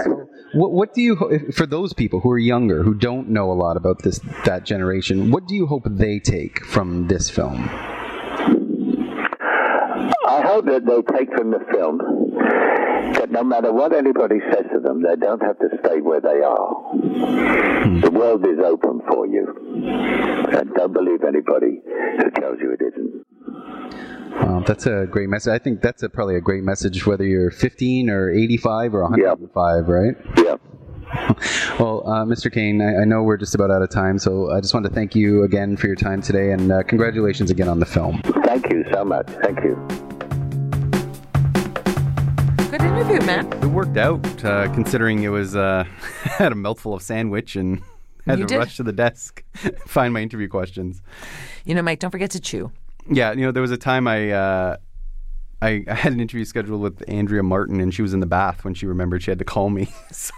what, 0.54 0.72
what 0.72 0.94
do 0.94 1.02
you 1.02 1.50
for 1.52 1.66
those 1.66 1.92
people 1.92 2.20
who 2.20 2.30
are 2.30 2.38
younger 2.38 2.82
who 2.82 2.94
don't 2.94 3.28
know 3.28 3.50
a 3.50 3.54
lot 3.54 3.76
about 3.76 4.02
this 4.02 4.20
that 4.44 4.64
generation? 4.64 5.30
What 5.30 5.46
do 5.46 5.54
you 5.54 5.66
hope 5.66 5.84
they 5.86 6.18
take 6.18 6.64
from 6.64 7.08
this 7.08 7.28
film? 7.30 7.68
Hope 10.50 10.66
that 10.66 10.84
they 10.84 11.16
take 11.16 11.30
from 11.36 11.52
the 11.52 11.60
film 11.70 11.98
that 13.14 13.30
no 13.30 13.44
matter 13.44 13.72
what 13.72 13.94
anybody 13.94 14.40
says 14.50 14.64
to 14.72 14.80
them, 14.80 15.00
they 15.00 15.14
don't 15.14 15.40
have 15.40 15.56
to 15.60 15.68
stay 15.78 16.00
where 16.00 16.20
they 16.20 16.42
are. 16.42 16.90
The 18.00 18.10
world 18.10 18.44
is 18.44 18.58
open 18.58 19.00
for 19.08 19.28
you. 19.28 19.46
And 20.50 20.74
don't 20.74 20.92
believe 20.92 21.22
anybody 21.22 21.80
who 21.84 22.30
tells 22.32 22.58
you 22.58 22.72
it 22.72 22.80
isn't. 22.82 23.26
Wow, 24.42 24.64
that's 24.66 24.86
a 24.86 25.06
great 25.08 25.28
message. 25.28 25.52
I 25.52 25.58
think 25.58 25.82
that's 25.82 26.02
a, 26.02 26.08
probably 26.08 26.34
a 26.34 26.40
great 26.40 26.64
message, 26.64 27.06
whether 27.06 27.24
you're 27.24 27.52
15 27.52 28.10
or 28.10 28.30
85 28.30 28.94
or 28.96 29.02
105, 29.02 29.86
right? 29.86 30.16
Yeah. 30.36 30.56
Well, 31.78 32.02
uh, 32.06 32.24
Mr. 32.24 32.52
Caine, 32.52 32.82
I, 32.82 33.02
I 33.02 33.04
know 33.04 33.22
we're 33.22 33.36
just 33.36 33.54
about 33.54 33.70
out 33.70 33.82
of 33.82 33.90
time, 33.90 34.18
so 34.18 34.50
I 34.50 34.60
just 34.60 34.74
want 34.74 34.84
to 34.86 34.92
thank 34.92 35.14
you 35.14 35.44
again 35.44 35.76
for 35.76 35.86
your 35.86 35.96
time 35.96 36.20
today, 36.22 36.50
and 36.50 36.72
uh, 36.72 36.82
congratulations 36.82 37.52
again 37.52 37.68
on 37.68 37.78
the 37.78 37.86
film. 37.86 38.20
Thank 38.44 38.68
you 38.72 38.84
so 38.92 39.04
much. 39.04 39.28
Thank 39.42 39.60
you. 39.60 40.09
Good 42.80 42.92
interview, 42.98 43.26
man. 43.26 43.46
It 43.62 43.66
worked 43.66 43.96
out, 43.96 44.44
uh, 44.44 44.72
considering 44.72 45.22
it 45.22 45.28
was 45.28 45.54
uh, 45.56 45.84
had 46.22 46.52
a 46.52 46.54
mouthful 46.54 46.94
of 46.94 47.02
sandwich 47.02 47.56
and 47.56 47.82
had 48.26 48.38
You 48.38 48.46
to 48.46 48.54
did. 48.54 48.58
rush 48.58 48.76
to 48.78 48.82
the 48.82 48.92
desk, 48.92 49.44
find 49.86 50.12
my 50.14 50.20
interview 50.20 50.48
questions. 50.48 51.02
You 51.64 51.74
know, 51.74 51.82
Mike, 51.82 51.98
don't 51.98 52.10
forget 52.10 52.30
to 52.32 52.40
chew. 52.40 52.72
Yeah, 53.10 53.32
you 53.32 53.42
know, 53.42 53.52
there 53.52 53.62
was 53.62 53.70
a 53.70 53.76
time 53.76 54.06
I, 54.06 54.30
uh, 54.30 54.76
I 55.62 55.84
I 55.88 55.94
had 55.94 56.12
an 56.12 56.20
interview 56.20 56.44
scheduled 56.44 56.80
with 56.80 57.02
Andrea 57.08 57.42
Martin, 57.42 57.80
and 57.80 57.92
she 57.92 58.02
was 58.02 58.14
in 58.14 58.20
the 58.20 58.26
bath 58.26 58.64
when 58.64 58.74
she 58.74 58.86
remembered 58.86 59.22
she 59.22 59.30
had 59.30 59.38
to 59.38 59.44
call 59.44 59.70
me. 59.70 59.92
so, 60.12 60.32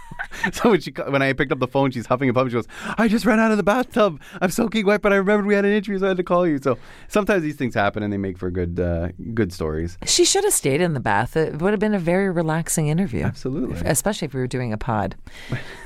so 0.51 0.71
when 0.71 0.81
she 0.81 0.91
when 0.91 1.21
I 1.21 1.33
picked 1.33 1.51
up 1.51 1.59
the 1.59 1.67
phone, 1.67 1.91
she's 1.91 2.05
huffing 2.05 2.29
and 2.29 2.35
puffing. 2.35 2.49
She 2.49 2.55
goes, 2.55 2.67
"I 2.97 3.07
just 3.07 3.25
ran 3.25 3.39
out 3.39 3.51
of 3.51 3.57
the 3.57 3.63
bathtub. 3.63 4.21
I'm 4.41 4.49
soaking 4.49 4.85
wet, 4.85 5.01
but 5.01 5.13
I 5.13 5.17
remembered 5.17 5.45
we 5.45 5.55
had 5.55 5.65
an 5.65 5.71
interview, 5.71 5.99
so 5.99 6.05
I 6.05 6.07
had 6.09 6.17
to 6.17 6.23
call 6.23 6.47
you." 6.47 6.59
So 6.61 6.77
sometimes 7.07 7.43
these 7.43 7.55
things 7.55 7.75
happen, 7.75 8.03
and 8.03 8.11
they 8.11 8.17
make 8.17 8.37
for 8.37 8.51
good 8.51 8.79
uh, 8.79 9.09
good 9.33 9.53
stories. 9.53 9.97
She 10.05 10.25
should 10.25 10.43
have 10.43 10.53
stayed 10.53 10.81
in 10.81 10.93
the 10.93 10.99
bath. 10.99 11.37
It 11.37 11.61
would 11.61 11.71
have 11.71 11.79
been 11.79 11.93
a 11.93 11.99
very 11.99 12.29
relaxing 12.29 12.87
interview. 12.87 13.23
Absolutely. 13.23 13.81
Especially 13.85 14.25
if 14.25 14.33
we 14.33 14.39
were 14.39 14.47
doing 14.47 14.73
a 14.73 14.77
pod. 14.77 15.15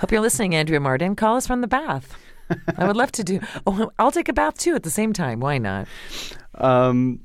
Hope 0.02 0.12
you're 0.12 0.21
listening, 0.21 0.56
Andrea 0.56 0.80
Martin. 0.80 1.15
Call 1.15 1.38
us 1.38 1.47
from 1.47 1.62
the 1.62 1.67
bath. 1.67 2.15
I 2.78 2.88
would 2.88 2.95
love 2.95 3.12
to 3.13 3.23
do. 3.23 3.39
Oh, 3.65 3.91
I'll 4.00 4.12
take 4.12 4.30
a 4.30 4.34
bath 4.34 4.58
too 4.58 4.73
at 4.73 4.84
the 4.84 4.89
same 4.89 5.13
time. 5.13 5.39
Why 5.39 5.58
not? 5.58 5.88
Um, 6.60 7.19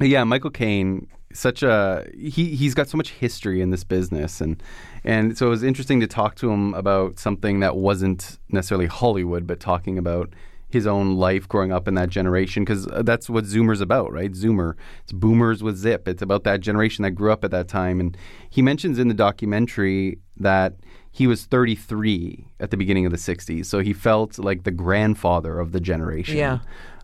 yeah, 0.00 0.24
Michael 0.24 0.50
Caine, 0.50 1.08
such 1.32 1.62
a 1.62 2.06
he 2.14 2.54
he's 2.54 2.74
got 2.74 2.88
so 2.88 2.96
much 2.96 3.10
history 3.10 3.60
in 3.60 3.70
this 3.70 3.84
business, 3.84 4.40
and 4.40 4.62
and 5.04 5.36
so 5.36 5.46
it 5.46 5.50
was 5.50 5.62
interesting 5.62 6.00
to 6.00 6.06
talk 6.06 6.34
to 6.36 6.50
him 6.50 6.74
about 6.74 7.18
something 7.18 7.60
that 7.60 7.76
wasn't 7.76 8.38
necessarily 8.50 8.86
Hollywood, 8.86 9.46
but 9.46 9.60
talking 9.60 9.98
about 9.98 10.32
his 10.68 10.86
own 10.86 11.16
life 11.16 11.48
growing 11.48 11.72
up 11.72 11.86
in 11.86 11.94
that 11.94 12.10
generation 12.10 12.64
because 12.64 12.86
uh, 12.88 13.02
that's 13.02 13.30
what 13.30 13.44
Zoomer's 13.44 13.80
about, 13.80 14.12
right? 14.12 14.32
Zoomer, 14.32 14.74
it's 15.04 15.12
boomers 15.12 15.62
with 15.62 15.76
Zip. 15.76 16.08
It's 16.08 16.22
about 16.22 16.44
that 16.44 16.60
generation 16.60 17.02
that 17.04 17.12
grew 17.12 17.32
up 17.32 17.44
at 17.44 17.50
that 17.52 17.68
time, 17.68 18.00
and 18.00 18.16
he 18.50 18.62
mentions 18.62 18.98
in 18.98 19.08
the 19.08 19.14
documentary 19.14 20.18
that 20.36 20.74
he 21.10 21.26
was 21.26 21.44
33 21.46 22.46
at 22.60 22.70
the 22.70 22.76
beginning 22.76 23.06
of 23.06 23.12
the 23.12 23.18
60s, 23.18 23.66
so 23.66 23.78
he 23.78 23.92
felt 23.92 24.38
like 24.38 24.64
the 24.64 24.70
grandfather 24.70 25.58
of 25.58 25.72
the 25.72 25.80
generation. 25.80 26.36
Yeah. 26.36 26.58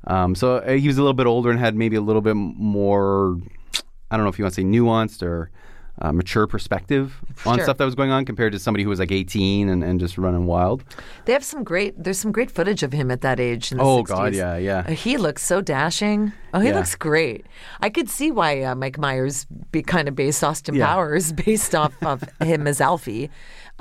Um, 0.06 0.34
so 0.34 0.56
uh, 0.56 0.72
he 0.72 0.88
was 0.88 0.98
a 0.98 1.02
little 1.02 1.14
bit 1.14 1.26
older 1.26 1.50
and 1.50 1.58
had 1.58 1.74
maybe 1.76 1.96
a 1.96 2.00
little 2.00 2.22
bit 2.22 2.34
more, 2.34 3.38
I 4.10 4.16
don't 4.16 4.24
know 4.24 4.30
if 4.30 4.38
you 4.38 4.44
want 4.44 4.54
to 4.54 4.60
say 4.60 4.64
nuanced 4.64 5.22
or 5.22 5.50
uh, 6.00 6.10
mature 6.10 6.46
perspective 6.46 7.20
on 7.46 7.56
Sure. 7.58 7.64
stuff 7.64 7.76
that 7.76 7.84
was 7.84 7.94
going 7.94 8.10
on 8.10 8.24
compared 8.24 8.52
to 8.54 8.58
somebody 8.58 8.82
who 8.82 8.88
was 8.90 8.98
like 8.98 9.12
18 9.12 9.68
and, 9.68 9.84
and 9.84 10.00
just 10.00 10.16
running 10.18 10.46
wild. 10.46 10.82
They 11.26 11.32
have 11.34 11.44
some 11.44 11.62
great. 11.62 12.02
There's 12.02 12.18
some 12.18 12.32
great 12.32 12.50
footage 12.50 12.82
of 12.82 12.92
him 12.92 13.10
at 13.10 13.20
that 13.20 13.38
age. 13.38 13.70
In 13.70 13.78
the 13.78 13.84
Oh, 13.84 14.02
60s. 14.02 14.06
God, 14.08 14.34
yeah, 14.34 14.56
yeah. 14.56 14.78
Uh, 14.88 14.92
He 14.92 15.18
looks 15.18 15.42
so 15.44 15.60
dashing. 15.60 16.32
Oh, 16.54 16.60
he 16.60 16.70
Yeah. 16.70 16.76
looks 16.76 16.96
great. 16.96 17.46
I 17.80 17.90
could 17.90 18.08
see 18.08 18.32
why 18.32 18.62
uh, 18.62 18.74
Mike 18.74 18.98
Myers 18.98 19.46
be 19.70 19.82
kind 19.82 20.08
of 20.08 20.16
based 20.16 20.42
Austin 20.42 20.74
Yeah. 20.74 20.86
Powers 20.86 21.32
based 21.44 21.74
off 21.74 21.92
of 22.02 22.24
him 22.40 22.66
as 22.66 22.80
Alfie, 22.80 23.30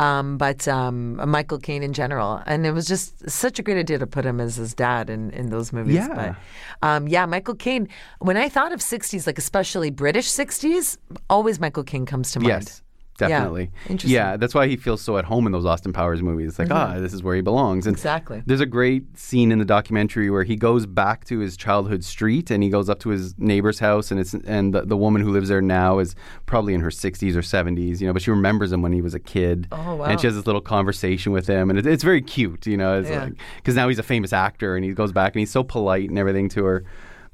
um, 0.01 0.37
but 0.37 0.67
um, 0.67 1.29
Michael 1.29 1.59
Caine 1.59 1.83
in 1.83 1.93
general. 1.93 2.41
And 2.47 2.65
it 2.65 2.71
was 2.71 2.87
just 2.87 3.29
such 3.29 3.59
a 3.59 3.61
great 3.61 3.77
idea 3.77 3.99
to 3.99 4.07
put 4.07 4.25
him 4.25 4.39
as 4.41 4.55
his 4.55 4.73
dad 4.73 5.11
in, 5.11 5.29
in 5.29 5.49
those 5.51 5.71
movies. 5.71 5.95
Yeah. 5.95 6.35
But 6.81 6.87
um, 6.87 7.07
yeah, 7.07 7.27
Michael 7.27 7.55
Caine. 7.55 7.87
When 8.19 8.35
I 8.35 8.49
thought 8.49 8.71
of 8.71 8.79
'60s, 8.79 9.27
like 9.27 9.37
especially 9.37 9.91
British 9.91 10.27
'60s, 10.27 10.97
always 11.29 11.59
Michael 11.59 11.83
Caine 11.83 12.07
comes 12.07 12.31
to 12.31 12.39
mind. 12.39 12.63
Yes. 12.63 12.81
Definitely. 13.29 13.71
Interesting. 13.89 14.09
Mm-hmm. 14.09 14.31
Yeah, 14.31 14.37
that's 14.37 14.53
why 14.53 14.67
he 14.67 14.75
feels 14.77 15.01
so 15.01 15.17
at 15.17 15.25
home 15.25 15.45
in 15.45 15.51
those 15.51 15.65
Austin 15.65 15.93
Powers 15.93 16.21
movies. 16.21 16.49
It's 16.49 16.59
like, 16.59 16.71
ah, 16.71 16.99
this 16.99 17.13
is 17.13 17.21
where 17.23 17.35
he 17.35 17.41
belongs. 17.41 17.87
And 17.87 17.95
Exactly. 17.95 18.41
There's 18.45 18.61
a 18.61 18.65
great 18.65 19.17
scene 19.17 19.51
in 19.51 19.59
the 19.59 19.65
documentary 19.65 20.29
where 20.29 20.43
he 20.43 20.55
goes 20.55 20.85
back 20.85 21.25
to 21.25 21.39
his 21.39 21.55
childhood 21.57 22.03
street 22.03 22.51
and 22.51 22.63
he 22.63 22.69
goes 22.69 22.89
up 22.89 22.99
to 23.01 23.09
his 23.09 23.33
neighbor's 23.37 23.79
house 23.79 24.11
and 24.11 24.19
it's 24.19 24.33
and 24.33 24.73
the, 24.73 24.81
the 24.83 24.97
woman 24.97 25.21
who 25.21 25.31
lives 25.31 25.49
there 25.49 25.61
now 25.61 25.99
is 25.99 26.15
probably 26.45 26.73
in 26.73 26.81
her 26.81 26.89
60s 26.89 27.35
or 27.35 27.41
70s, 27.41 28.01
you 28.01 28.07
know, 28.07 28.13
but 28.13 28.21
she 28.21 28.31
remembers 28.31 28.71
him 28.71 28.81
when 28.81 28.93
he 28.93 29.01
was 29.01 29.13
a 29.13 29.19
kid. 29.19 29.67
Oh, 29.71 29.95
wow. 29.95 30.05
And 30.05 30.19
she 30.19 30.27
has 30.27 30.35
this 30.35 30.45
little 30.45 30.61
conversation 30.61 31.31
with 31.31 31.47
him 31.47 31.69
and 31.69 31.77
it, 31.79 31.85
it's 31.85 32.03
very 32.03 32.21
cute, 32.21 32.65
you 32.67 32.77
know, 32.77 32.99
it's 32.99 33.09
Yeah. 33.09 33.23
like 33.25 33.33
because 33.57 33.75
now 33.75 33.87
he's 33.87 33.99
a 33.99 34.03
famous 34.03 34.33
actor 34.33 34.75
and 34.75 34.83
he 34.85 34.93
goes 34.93 35.11
back 35.11 35.33
and 35.35 35.39
he's 35.39 35.51
so 35.51 35.63
polite 35.63 36.09
and 36.09 36.17
everything 36.17 36.49
to 36.49 36.63
her. 36.65 36.83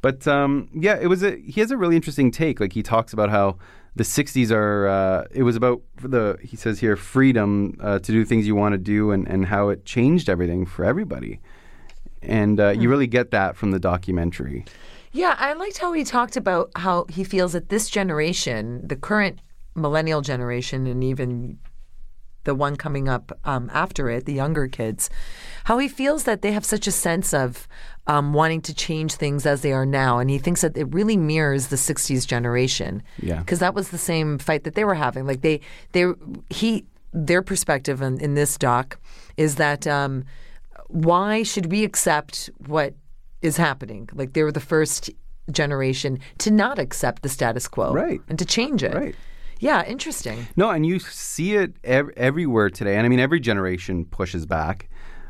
But 0.01 0.27
um, 0.27 0.69
yeah, 0.73 0.95
it 1.01 1.07
was 1.07 1.23
a 1.23 1.37
he 1.37 1.59
has 1.61 1.71
a 1.71 1.77
really 1.77 1.95
interesting 1.95 2.29
take. 2.29 2.59
Like 2.59 2.71
he 2.73 2.83
talks 2.83 3.13
about 3.13 3.29
how 3.31 3.57
the 3.97 4.03
60s 4.03 4.51
are 4.51 4.87
uh, 4.87 5.25
it 5.31 5.43
was 5.43 5.55
about 5.55 5.81
the 6.01 6.37
he 6.41 6.55
says 6.57 6.79
here 6.79 6.95
freedom 6.95 7.75
uh, 7.81 7.99
to 7.99 8.11
do 8.11 8.23
things 8.25 8.45
you 8.47 8.55
want 8.55 8.73
to 8.73 8.77
do 8.77 9.11
and, 9.11 9.27
and 9.27 9.45
how 9.47 9.69
it 9.69 9.85
changed 9.85 10.29
everything 10.29 10.65
for 10.65 10.85
everybody 10.85 11.39
and 12.21 12.59
uh, 12.59 12.73
Hmm. 12.73 12.81
you 12.81 12.89
really 12.89 13.07
get 13.07 13.31
that 13.31 13.55
from 13.55 13.71
the 13.71 13.79
documentary 13.79 14.65
Yeah, 15.13 15.35
I 15.39 15.53
liked 15.53 15.77
how 15.79 15.93
he 15.93 16.03
talked 16.03 16.37
about 16.37 16.69
how 16.75 17.05
he 17.09 17.23
feels 17.23 17.51
that 17.53 17.69
this 17.69 17.89
generation, 17.89 18.85
the 18.91 18.95
current 18.95 19.39
millennial 19.75 20.21
generation, 20.21 20.85
and 20.85 21.03
even 21.03 21.57
the 22.47 22.55
one 22.55 22.75
coming 22.75 23.07
up 23.07 23.31
um, 23.45 23.69
after 23.73 24.09
it, 24.09 24.25
the 24.25 24.33
younger 24.33 24.67
kids, 24.67 25.09
how 25.65 25.77
he 25.77 25.87
feels 25.87 26.23
that 26.23 26.41
they 26.41 26.51
have 26.53 26.65
such 26.65 26.87
a 26.87 26.91
sense 26.91 27.33
of 27.33 27.67
um, 28.07 28.33
wanting 28.33 28.61
to 28.61 28.73
change 28.73 29.13
things 29.13 29.45
as 29.45 29.61
they 29.61 29.73
are 29.73 29.85
now. 29.85 30.17
And 30.17 30.29
he 30.29 30.39
thinks 30.39 30.61
that 30.61 30.75
it 30.75 30.85
really 30.93 31.17
mirrors 31.17 31.67
the 31.67 31.75
60s 31.75 32.25
generation. 32.25 33.03
Yeah. 33.21 33.39
Because 33.39 33.59
that 33.59 33.75
was 33.75 33.89
the 33.89 33.97
same 33.97 34.39
fight 34.39 34.63
that 34.63 34.73
they 34.75 34.85
were 34.85 34.95
having. 34.95 35.27
Like 35.27 35.41
they, 35.41 35.59
they, 35.91 36.05
he, 36.49 36.85
their 37.13 37.41
perspective 37.41 38.01
in, 38.01 38.19
in 38.19 38.33
this 38.35 38.57
doc 38.57 38.97
is 39.35 39.55
that 39.55 39.85
um, 39.85 40.23
why 40.87 41.43
should 41.43 41.67
we 41.71 41.83
accept 41.83 42.49
what 42.65 42.93
is 43.41 43.57
happening? 43.57 44.09
Like 44.13 44.33
they 44.33 44.43
were 44.43 44.51
the 44.53 44.59
first 44.61 45.09
generation 45.51 46.19
to 46.39 46.51
not 46.51 46.79
accept 46.79 47.23
the 47.23 47.29
status 47.29 47.67
quo, 47.67 47.93
Right. 47.93 48.21
and 48.29 48.37
to 48.39 48.45
change 48.45 48.83
it. 48.83 48.93
Right. 48.93 49.15
Yeah, 49.59 49.83
interesting. 49.85 50.47
no 50.55 50.69
and 50.69 50.85
you 50.85 50.99
see 50.99 51.55
it 51.55 51.73
ev- 51.83 52.11
everywhere 52.17 52.69
today 52.69 52.95
and 52.97 53.05
i 53.05 53.09
mean 53.09 53.19
every 53.19 53.39
generation 53.39 54.05
pushes 54.05 54.45
back 54.45 54.89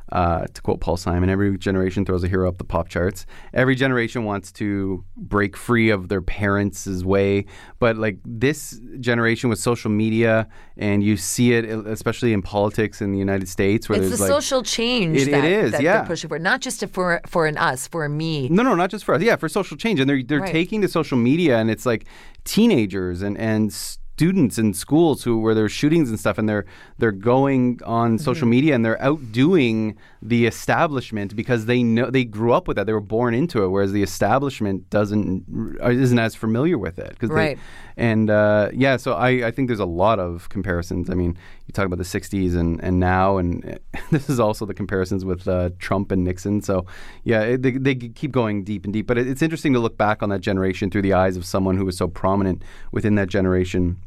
uh, 0.09 0.45
to 0.53 0.61
quote 0.61 0.79
Paul 0.79 0.95
Simon, 0.95 1.29
every 1.29 1.57
generation 1.57 2.05
throws 2.05 2.23
a 2.23 2.29
hero 2.29 2.47
up 2.47 2.59
the 2.59 2.63
pop 2.63 2.87
charts. 2.87 3.25
Every 3.53 3.75
generation 3.75 4.23
wants 4.23 4.53
to 4.53 5.03
break 5.17 5.57
free 5.57 5.89
of 5.89 6.07
their 6.07 6.21
parents' 6.21 6.87
way. 7.03 7.43
But 7.79 7.97
like 7.97 8.17
this 8.23 8.79
generation 9.01 9.49
with 9.49 9.59
social 9.59 9.91
media, 9.91 10.47
and 10.77 11.03
you 11.03 11.17
see 11.17 11.51
it 11.55 11.65
especially 11.65 12.31
in 12.31 12.41
politics 12.41 13.01
in 13.01 13.11
the 13.11 13.17
United 13.17 13.49
States, 13.49 13.89
where 13.89 13.99
It's 13.99 14.07
there's 14.07 14.19
the 14.19 14.23
like 14.27 14.31
social 14.31 14.63
change 14.63 15.17
It- 15.17 15.27
it 15.27 15.31
that, 15.31 15.43
is, 15.43 15.71
that 15.73 15.81
yeah. 15.81 15.97
they're 15.97 16.05
pushing 16.07 16.29
for, 16.29 16.39
not 16.39 16.61
just 16.61 16.87
for 16.87 17.19
for 17.27 17.45
an 17.45 17.57
us, 17.57 17.85
for 17.89 18.05
a 18.05 18.09
me. 18.09 18.47
No, 18.47 18.63
no, 18.63 18.75
not 18.75 18.89
just 18.89 19.03
for 19.03 19.13
us. 19.13 19.21
Yeah, 19.21 19.35
for 19.35 19.49
social 19.49 19.75
change, 19.75 19.99
and 19.99 20.09
they're 20.09 20.23
they're 20.23 20.39
Right. 20.39 20.53
taking 20.53 20.79
to 20.83 20.87
social 20.87 21.17
media, 21.17 21.57
and 21.57 21.69
it's 21.69 21.85
like 21.85 22.05
teenagers 22.45 23.21
and 23.21 23.37
and 23.37 23.73
students 24.17 24.57
in 24.57 24.73
schools 24.73 25.23
who 25.23 25.39
where 25.39 25.53
there's 25.53 25.71
shootings 25.71 26.09
and 26.09 26.19
stuff, 26.19 26.39
and 26.39 26.49
they're 26.49 26.65
they're 26.97 27.11
going 27.11 27.79
on 27.85 28.07
Mm-hmm. 28.15 28.23
social 28.23 28.47
media 28.47 28.73
and 28.73 28.83
they're 28.83 29.01
outdoing 29.01 29.95
the 30.23 30.47
establishment 30.47 31.35
because 31.35 31.67
they 31.67 31.83
know 31.83 32.09
they 32.09 32.25
grew 32.25 32.51
up 32.51 32.67
with 32.67 32.77
that, 32.77 32.85
they 32.87 32.93
were 32.93 32.99
born 33.17 33.33
into 33.35 33.63
it, 33.63 33.67
whereas 33.67 33.91
the 33.91 34.01
establishment 34.01 34.89
doesn't 34.89 35.45
isn't 35.83 36.19
as 36.19 36.33
familiar 36.35 36.77
with 36.79 36.97
it. 36.99 37.11
'cause 37.19 37.29
they- 37.29 37.35
Right. 37.35 37.59
and 37.95 38.29
uh, 38.31 38.69
yeah, 38.73 38.97
so 38.97 39.13
I, 39.13 39.29
I 39.47 39.51
think 39.51 39.67
there's 39.69 39.79
a 39.79 39.85
lot 40.05 40.17
of 40.19 40.49
comparisons. 40.49 41.09
I 41.11 41.13
mean, 41.13 41.37
you 41.67 41.71
talk 41.73 41.85
about 41.85 41.99
the 41.99 42.03
'60s 42.19 42.55
and, 42.55 42.83
and 42.83 42.99
now, 42.99 43.37
and 43.37 43.79
this 44.11 44.29
is 44.29 44.39
also 44.39 44.65
the 44.65 44.73
comparisons 44.73 45.23
with 45.25 45.47
uh, 45.47 45.69
Trump 45.77 46.11
and 46.11 46.23
Nixon. 46.23 46.61
So 46.61 46.85
yeah, 47.23 47.41
it, 47.41 47.61
they, 47.61 47.71
they 47.71 47.93
keep 47.95 48.31
going 48.31 48.63
deep 48.63 48.83
and 48.85 48.93
deep. 48.93 49.05
But 49.05 49.17
it, 49.19 49.27
it's 49.27 49.43
interesting 49.43 49.73
to 49.73 49.79
look 49.79 49.95
back 49.97 50.23
on 50.23 50.29
that 50.29 50.41
generation 50.41 50.89
through 50.89 51.03
the 51.03 51.13
eyes 51.13 51.37
of 51.37 51.45
someone 51.45 51.77
who 51.77 51.85
was 51.85 51.97
so 51.97 52.07
prominent 52.07 52.63
within 52.91 53.13
that 53.15 53.27
generation. 53.29 53.97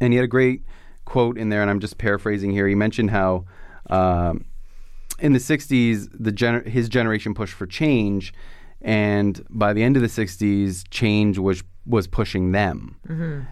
And 0.00 0.12
he 0.12 0.16
had 0.16 0.24
a 0.24 0.28
great 0.28 0.62
quote 1.04 1.38
in 1.38 1.48
there, 1.48 1.62
and 1.62 1.70
I'm 1.70 1.80
just 1.80 1.98
paraphrasing 1.98 2.50
here. 2.50 2.66
He 2.66 2.74
mentioned 2.74 3.10
how. 3.10 3.44
Um, 3.90 4.46
in 5.18 5.32
the 5.32 5.38
60s, 5.38 6.08
the 6.12 6.32
gener- 6.32 6.66
his 6.66 6.88
generation 6.88 7.32
pushed 7.32 7.54
for 7.54 7.66
change, 7.66 8.34
and 8.80 9.44
by 9.48 9.72
the 9.72 9.82
end 9.82 9.96
of 9.96 10.02
the 10.02 10.08
60s, 10.08 10.84
change 10.90 11.38
was 11.38 11.62
was 11.84 12.06
pushing 12.06 12.52
them. 12.52 12.96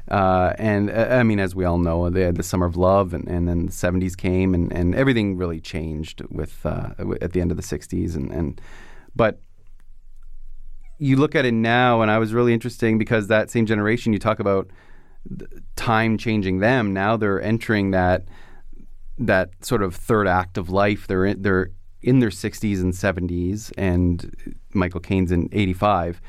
Uh, 0.08 0.52
and 0.56 0.90
uh, 0.90 1.08
I 1.10 1.22
mean, 1.24 1.40
as 1.40 1.54
we 1.54 1.64
all 1.64 1.78
know, 1.78 2.08
they 2.10 2.22
had 2.22 2.36
the 2.36 2.42
Summer 2.42 2.66
of 2.66 2.76
Love, 2.76 3.12
and, 3.12 3.26
and 3.28 3.48
then 3.48 3.66
the 3.66 3.72
70s 3.72 4.16
came, 4.16 4.54
and, 4.54 4.72
and 4.72 4.94
everything 4.94 5.36
really 5.36 5.60
changed 5.60 6.22
with 6.30 6.64
uh, 6.64 6.90
at 7.20 7.32
the 7.32 7.40
end 7.40 7.50
of 7.50 7.56
the 7.56 7.62
60s. 7.62 8.14
And, 8.14 8.30
and 8.30 8.60
but 9.16 9.40
you 10.98 11.16
look 11.16 11.34
at 11.34 11.44
it 11.44 11.54
now, 11.54 12.02
and 12.02 12.10
I 12.10 12.18
was 12.18 12.32
really 12.32 12.54
interesting 12.54 12.98
because 12.98 13.26
that 13.26 13.50
same 13.50 13.66
generation, 13.66 14.12
you 14.12 14.18
talk 14.20 14.38
about 14.38 14.70
time 15.76 16.18
changing 16.18 16.58
them. 16.58 16.92
Now 16.92 17.16
they're 17.16 17.40
entering 17.40 17.90
that 17.90 18.24
that 19.18 19.50
sort 19.64 19.82
of 19.82 19.94
third 19.94 20.26
act 20.26 20.56
of 20.56 20.70
life. 20.70 21.06
They're 21.06 21.26
in, 21.26 21.42
they're 21.42 21.70
in 22.02 22.20
their 22.20 22.30
60s 22.30 22.80
and 22.80 22.92
70s, 22.92 23.70
and 23.76 24.54
Michael 24.72 25.00
Caine's 25.00 25.30
in 25.30 25.48
85. 25.52 26.20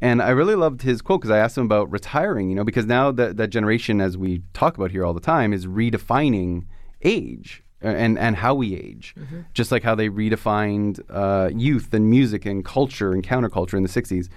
And 0.00 0.22
I 0.22 0.30
really 0.30 0.54
loved 0.54 0.82
his 0.82 1.02
quote 1.02 1.20
because 1.20 1.30
I 1.30 1.38
asked 1.38 1.58
him 1.58 1.64
about 1.64 1.90
retiring, 1.90 2.48
you 2.48 2.56
know, 2.56 2.64
because 2.64 2.86
now 2.86 3.10
that, 3.12 3.36
that 3.36 3.48
generation, 3.48 4.00
as 4.00 4.16
we 4.16 4.42
talk 4.54 4.76
about 4.76 4.90
here 4.90 5.04
all 5.04 5.12
the 5.12 5.20
time, 5.20 5.52
is 5.52 5.66
redefining 5.66 6.66
age 7.02 7.62
uh, 7.84 7.88
and, 7.88 8.18
and 8.18 8.36
how 8.36 8.54
we 8.54 8.74
age. 8.74 9.14
Just 9.54 9.72
like 9.72 9.82
how 9.82 9.94
they 9.94 10.08
redefined 10.08 11.00
uh, 11.10 11.50
youth 11.54 11.92
and 11.92 12.08
music 12.08 12.46
and 12.46 12.64
culture 12.64 13.12
and 13.12 13.26
counterculture 13.26 13.74
in 13.74 13.82
the 13.82 13.88
60s. 13.88 14.28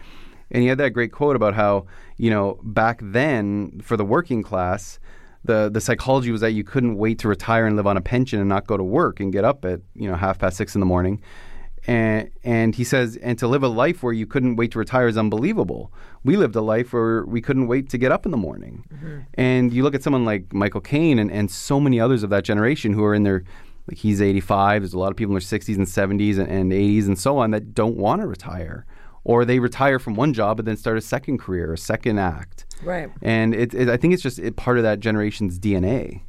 And 0.52 0.62
he 0.62 0.68
had 0.68 0.78
that 0.80 0.92
great 0.92 1.12
quote 1.12 1.36
about 1.36 1.54
how, 1.54 1.86
you 2.18 2.30
know, 2.30 2.60
back 2.64 3.00
then 3.02 3.82
for 3.82 3.98
the 3.98 4.06
working 4.06 4.44
class, 4.44 5.00
the 5.44 5.70
the 5.70 5.82
psychology 5.82 6.32
was 6.32 6.42
that 6.42 6.52
you 6.52 6.64
couldn't 6.64 6.98
wait 6.98 7.20
to 7.20 7.28
retire 7.28 7.66
and 7.66 7.76
live 7.76 7.88
on 7.88 7.98
a 7.98 8.02
pension 8.02 8.40
and 8.40 8.48
not 8.48 8.68
go 8.68 8.78
to 8.78 8.84
work 8.84 9.20
and 9.20 9.32
get 9.32 9.44
up 9.44 9.66
at, 9.66 9.82
you 9.96 10.08
know, 10.10 10.16
half 10.16 10.38
past 10.38 10.58
six 10.58 10.76
in 10.76 10.80
the 10.80 10.86
morning. 10.86 11.22
And 11.88 12.30
and 12.44 12.76
he 12.76 12.84
says, 12.84 13.18
and 13.18 13.40
to 13.40 13.48
live 13.48 13.64
a 13.64 13.68
life 13.68 14.04
where 14.04 14.14
you 14.14 14.28
couldn't 14.28 14.56
wait 14.56 14.72
to 14.72 14.80
retire 14.80 15.08
is 15.08 15.18
unbelievable. 15.18 15.92
We 16.24 16.38
lived 16.38 16.56
a 16.56 16.62
life 16.62 16.94
where 16.94 17.26
we 17.26 17.42
couldn't 17.42 17.68
wait 17.68 17.90
to 17.90 17.98
get 17.98 18.12
up 18.12 18.26
in 18.26 18.32
the 18.32 18.38
morning. 18.38 18.86
Mm-hmm. 18.94 19.20
And 19.34 19.74
you 19.74 19.82
look 19.82 19.96
at 19.96 20.04
someone 20.04 20.26
like 20.26 20.54
Michael 20.54 20.82
Caine 20.82 21.18
and, 21.18 21.32
and 21.32 21.50
so 21.50 21.80
many 21.80 22.00
others 22.00 22.22
of 22.22 22.30
that 22.30 22.44
generation 22.44 22.94
who 22.94 23.04
are 23.04 23.16
in 23.16 23.24
their 23.24 23.44
like 23.88 23.98
he's 23.98 24.22
85. 24.22 24.84
There's 24.84 24.94
a 24.94 25.00
lot 25.00 25.10
of 25.10 25.18
people 25.18 25.36
in 25.36 25.40
their 25.40 25.60
60s 25.60 25.76
and 25.76 25.88
70s 25.88 26.38
and, 26.38 26.48
and 26.48 26.72
80s 26.72 27.08
and 27.08 27.18
so 27.18 27.40
on 27.40 27.50
that 27.52 27.74
don't 27.74 27.98
want 27.98 28.22
to 28.22 28.28
retire, 28.28 28.86
or 29.24 29.46
they 29.46 29.60
retire 29.60 30.00
from 30.00 30.16
one 30.16 30.34
job 30.34 30.60
and 30.60 30.68
then 30.68 30.78
start 30.78 30.98
a 30.98 31.02
second 31.02 31.38
career, 31.40 31.74
a 31.74 31.78
second 31.78 32.18
act. 32.20 32.66
Right. 32.84 33.10
And 33.22 33.54
it, 33.54 33.74
it 33.74 33.90
I 33.90 33.98
think 33.98 34.14
it's 34.14 34.24
just 34.24 34.40
it, 34.40 34.56
part 34.56 34.78
of 34.78 34.84
that 34.84 35.00
generation's 35.00 35.60
DNA. 35.60 36.22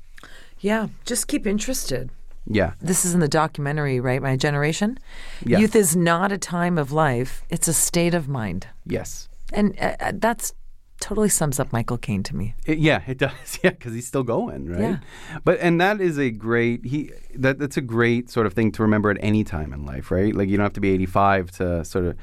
Yeah. 0.61 0.88
Just 1.07 1.26
keep 1.28 1.46
interested. 1.46 2.11
Yeah. 2.46 2.72
This 2.81 3.05
is 3.05 3.14
in 3.14 3.20
the 3.20 3.28
documentary, 3.28 4.00
right? 4.00 4.20
My 4.20 4.37
generation. 4.37 4.98
Yeah. 5.44 5.59
Youth 5.59 5.76
is 5.76 5.94
not 5.96 6.33
a 6.33 6.38
time 6.38 6.76
of 6.76 6.90
life; 6.92 7.42
it's 7.50 7.68
a 7.68 7.72
state 7.72 8.14
of 8.14 8.28
mind, 8.28 8.66
Yes. 8.85 9.28
and 9.52 9.78
uh, 9.81 9.94
uh, 10.00 10.12
that's 10.16 10.52
totally 10.98 11.28
sums 11.28 11.61
up 11.61 11.72
Michael 11.72 11.98
Caine 11.98 12.22
to 12.24 12.35
me. 12.37 12.55
It- 12.66 12.78
yeah, 12.78 13.02
it 13.07 13.18
does. 13.18 13.33
Yeah, 13.62 13.70
because 13.70 13.94
he's 13.94 14.09
still 14.09 14.24
going, 14.24 14.66
right? 14.68 14.81
Yeah. 14.81 14.96
But 15.44 15.61
and 15.61 15.81
that 15.81 16.00
is 16.00 16.18
a 16.18 16.31
great 16.31 16.85
he 16.85 17.12
that 17.37 17.61
that's 17.61 17.76
a 17.76 17.81
great 17.81 18.28
sort 18.28 18.46
of 18.46 18.55
thing 18.55 18.72
to 18.72 18.83
remember 18.83 19.09
at 19.11 19.18
any 19.20 19.44
time 19.44 19.72
in 19.72 19.87
life, 19.87 20.11
right? 20.11 20.35
Like 20.35 20.48
you 20.48 20.57
don't 20.57 20.64
have 20.64 20.72
to 20.74 20.81
be 20.81 20.90
85 20.90 21.50
to 21.52 21.85
sort 21.85 22.07
of 22.07 22.16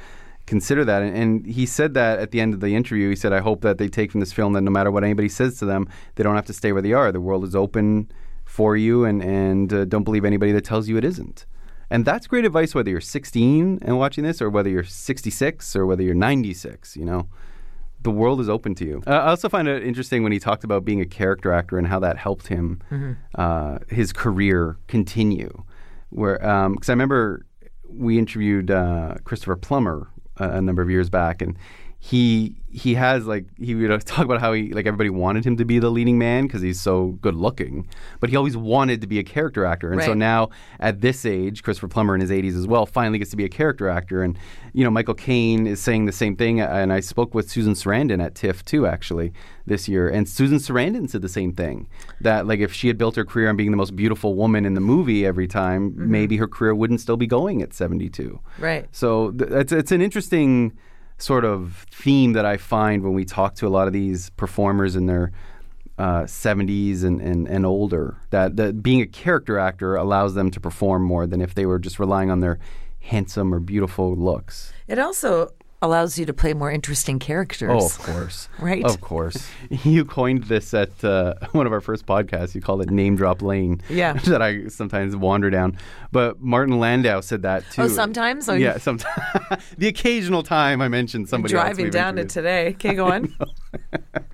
consider 0.50 0.84
that. 0.84 1.04
And, 1.04 1.16
and 1.16 1.46
he 1.46 1.66
said 1.68 1.94
that 1.94 2.20
at 2.20 2.32
the 2.32 2.42
end 2.42 2.54
of 2.56 2.60
the 2.60 2.76
interview. 2.76 3.10
He 3.10 3.16
said, 3.16 3.32
"I 3.32 3.40
hope 3.40 3.62
that 3.62 3.78
they 3.78 3.88
take 3.88 4.12
from 4.12 4.20
this 4.20 4.34
film 4.34 4.54
that 4.54 4.62
no 4.62 4.72
matter 4.72 4.92
what 4.92 5.04
anybody 5.04 5.30
says 5.30 5.60
to 5.60 5.66
them, 5.66 5.88
they 6.16 6.24
don't 6.24 6.36
have 6.36 6.48
to 6.48 6.54
stay 6.54 6.72
where 6.74 6.82
they 6.82 6.94
are. 6.94 7.12
The 7.12 7.22
world 7.22 7.44
is 7.44 7.56
open 7.56 8.12
for 8.46 8.76
you, 8.76 9.06
and 9.06 9.22
and 9.22 9.72
uh, 9.72 9.86
don't 9.86 10.04
believe 10.04 10.26
anybody 10.26 10.52
that 10.52 10.66
tells 10.66 10.90
you 10.90 10.98
it 10.98 11.06
isn't." 11.06 11.46
And 11.92 12.06
that's 12.06 12.28
great 12.28 12.46
advice 12.46 12.76
whether 12.76 12.92
you're 12.92 13.02
16 13.02 13.80
and 13.82 13.98
watching 13.98 14.24
this, 14.24 14.42
or 14.42 14.50
whether 14.50 14.70
you're 14.70 14.84
66, 14.84 15.76
or 15.76 15.86
whether 15.86 16.04
you're 16.04 16.16
96. 16.16 16.98
You 16.98 17.06
know 17.06 17.30
the 18.02 18.12
world 18.12 18.40
is 18.40 18.48
open 18.48 18.74
to 18.74 18.86
you. 18.86 19.04
Uh, 19.06 19.12
I 19.12 19.30
also 19.32 19.50
find 19.50 19.68
it 19.68 19.84
interesting 19.84 20.24
when 20.24 20.32
he 20.32 20.40
talked 20.40 20.64
about 20.64 20.86
being 20.86 21.02
a 21.02 21.06
character 21.06 21.52
actor 21.52 21.78
and 21.78 21.86
how 21.86 22.00
that 22.00 22.18
helped 22.18 22.48
him 22.48 22.80
uh, 23.36 23.80
his 23.90 24.14
career 24.14 24.78
continue. 24.88 25.64
Where 26.10 26.38
because 26.74 26.90
I 26.90 26.94
remember 26.94 27.46
we 27.88 28.18
interviewed 28.18 28.72
uh, 28.72 29.16
Christopher 29.26 29.58
Plummer 29.58 30.10
a, 30.40 30.62
number 30.62 30.82
of 30.82 30.90
years 30.90 31.10
back, 31.10 31.42
and 31.42 31.56
he 32.02 32.56
he 32.72 32.94
has 32.94 33.28
like 33.28 33.46
he 33.58 33.76
would 33.76 33.92
uh, 33.92 34.00
talk 34.06 34.24
about 34.24 34.40
how 34.40 34.54
he 34.54 34.72
like 34.72 34.86
everybody 34.86 35.10
wanted 35.10 35.46
him 35.46 35.58
to 35.58 35.66
be 35.66 35.80
the 35.80 35.90
leading 35.90 36.18
man 36.18 36.48
because 36.48 36.62
he's 36.62 36.80
so 36.80 37.18
good 37.22 37.36
looking, 37.36 37.88
but 38.22 38.30
he 38.30 38.38
always 38.38 38.56
wanted 38.56 39.02
to 39.02 39.08
be 39.08 39.20
a 39.20 39.24
character 39.24 39.66
actor, 39.66 39.92
and 39.92 40.02
so 40.02 40.14
now 40.14 40.50
at 40.80 41.02
this 41.02 41.26
age, 41.26 41.62
Christopher 41.62 41.90
Plummer 41.90 42.16
in 42.16 42.22
his 42.22 42.32
80s 42.32 42.58
as 42.58 42.68
well 42.68 42.86
finally 42.86 43.20
gets 43.20 43.32
to 43.32 43.38
be 43.38 43.44
a 43.44 43.50
character 43.50 43.90
actor, 43.90 44.24
and 44.24 44.40
you 44.72 44.86
know 44.86 44.90
Michael 44.90 45.14
Caine 45.14 45.68
is 45.68 45.82
saying 45.82 46.06
the 46.06 46.14
same 46.14 46.38
thing, 46.38 46.62
uh, 46.62 46.68
and 46.68 46.94
I 46.94 47.02
spoke 47.02 47.34
with 47.34 47.52
Susan 47.52 47.74
Sarandon 47.74 48.24
at 48.24 48.34
TIFF 48.34 48.64
too 48.64 48.88
actually 48.88 49.34
this 49.66 49.90
year, 49.90 50.08
and 50.08 50.28
Susan 50.28 50.58
Sarandon 50.58 51.10
said 51.10 51.22
the 51.22 51.30
same 51.30 51.52
thing 51.52 51.90
that 52.22 52.48
like 52.48 52.62
if 52.62 52.74
she 52.74 52.88
had 52.88 52.98
built 52.98 53.18
her 53.18 53.26
career 53.26 53.50
on 53.50 53.58
being 53.58 53.72
the 53.72 53.78
most 53.78 53.96
beautiful 53.98 54.36
woman 54.36 54.66
in 54.66 54.74
the 54.74 54.82
movie 54.82 55.26
every 55.26 55.48
time, 55.48 55.92
mm-hmm. 55.92 56.12
maybe 56.12 56.38
her 56.38 56.48
career 56.48 56.74
wouldn't 56.74 57.02
still 57.02 57.18
be 57.18 57.28
going 57.28 57.62
at 57.62 57.74
72. 57.74 58.40
Right. 58.58 58.88
So 58.94 59.32
th- 59.32 59.52
it's 59.52 59.74
it's 59.74 59.92
an 59.92 60.02
interesting 60.02 60.78
sort 61.22 61.46
of 61.46 61.86
theme 61.92 62.34
that 62.34 62.46
I 62.46 62.58
find 62.58 63.04
when 63.04 63.14
we 63.14 63.26
talk 63.26 63.56
to 63.56 63.68
a 63.68 63.70
lot 63.70 63.88
of 63.88 63.94
these 63.94 64.30
performers 64.32 64.96
in 64.96 65.06
their 65.06 65.32
uh, 65.98 66.24
70s 66.24 67.04
and, 67.04 67.22
and, 67.22 67.48
and 67.48 67.66
older. 67.66 68.18
That, 68.30 68.56
that 68.56 68.82
being 68.82 69.02
a 69.02 69.06
character 69.06 69.60
actor 69.60 69.96
allows 69.96 70.34
them 70.34 70.50
to 70.52 70.60
perform 70.60 71.04
more 71.04 71.28
than 71.28 71.42
if 71.42 71.56
they 71.56 71.66
were 71.66 71.80
just 71.80 72.00
relying 72.00 72.32
on 72.32 72.40
their 72.40 72.58
handsome 73.00 73.54
or 73.54 73.60
beautiful 73.60 74.16
looks. 74.16 74.72
It 74.88 74.98
also 74.98 75.52
allows 75.82 76.20
you 76.20 76.26
to 76.26 76.34
play 76.34 76.54
more 76.54 76.70
interesting 76.70 77.20
characters. 77.20 77.70
Oh, 77.72 77.86
of 77.86 77.98
course. 78.00 78.50
Right. 78.60 78.84
Of 78.84 79.00
course. 79.00 79.48
You 79.70 80.04
coined 80.04 80.44
this 80.46 80.74
at 80.74 81.02
uh, 81.04 81.36
one 81.54 81.66
of 81.66 81.72
our 81.72 81.80
first 81.80 82.06
podcasts. 82.06 82.54
You 82.54 82.60
called 82.60 82.82
it 82.82 82.90
Name 82.90 83.16
Drop 83.16 83.42
Lane. 83.42 83.82
Yeah. 83.90 84.14
that 84.26 84.42
I 84.42 84.68
sometimes 84.68 85.16
wander 85.16 85.50
down. 85.50 85.78
But 86.12 86.42
Martin 86.42 86.78
Landau 86.78 87.22
said 87.22 87.44
that 87.44 87.64
too. 87.72 87.84
Oh, 87.84 87.88
sometimes? 87.88 88.50
Yeah, 88.50 88.78
sometimes. 88.80 89.64
the 89.78 89.88
occasional 89.88 90.44
time 90.44 90.82
I 90.82 90.90
mentioned 90.90 91.30
somebody 91.30 91.54
Driving 91.54 91.90
down 91.90 92.18
it 92.18 92.24
interviewed. 92.24 92.30
today. 92.30 92.70
Okay, 92.72 92.96
go 92.96 93.12
on. 93.12 93.34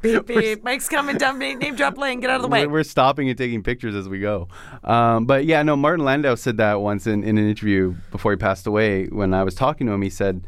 beep, 0.02 0.26
beep. 0.26 0.64
Mike's 0.64 0.90
coming 0.90 1.18
down. 1.18 1.38
Name 1.38 1.60
name 1.60 1.76
drop 1.76 1.98
lane. 1.98 2.20
Get 2.20 2.32
out 2.32 2.38
of 2.38 2.42
the 2.42 2.48
way. 2.48 2.66
We're, 2.66 2.74
we're 2.74 2.84
stopping 2.84 3.30
and 3.30 3.38
taking 3.38 3.62
pictures 3.62 3.94
as 3.94 4.10
we 4.10 4.20
go. 4.20 4.48
Um, 4.84 5.26
but 5.26 5.46
yeah, 5.46 5.62
no, 5.62 5.76
Martin 5.76 6.04
Landau 6.04 6.34
said 6.34 6.58
that 6.58 6.82
once 6.82 7.06
in, 7.06 7.24
in 7.24 7.38
an 7.38 7.48
interview 7.48 7.94
before 8.10 8.32
he 8.32 8.38
passed 8.38 8.66
away. 8.66 9.06
When 9.08 9.36
I 9.36 9.44
was 9.44 9.54
talking 9.54 9.86
to 9.86 9.94
him, 9.94 10.02
he 10.02 10.10
said 10.10 10.44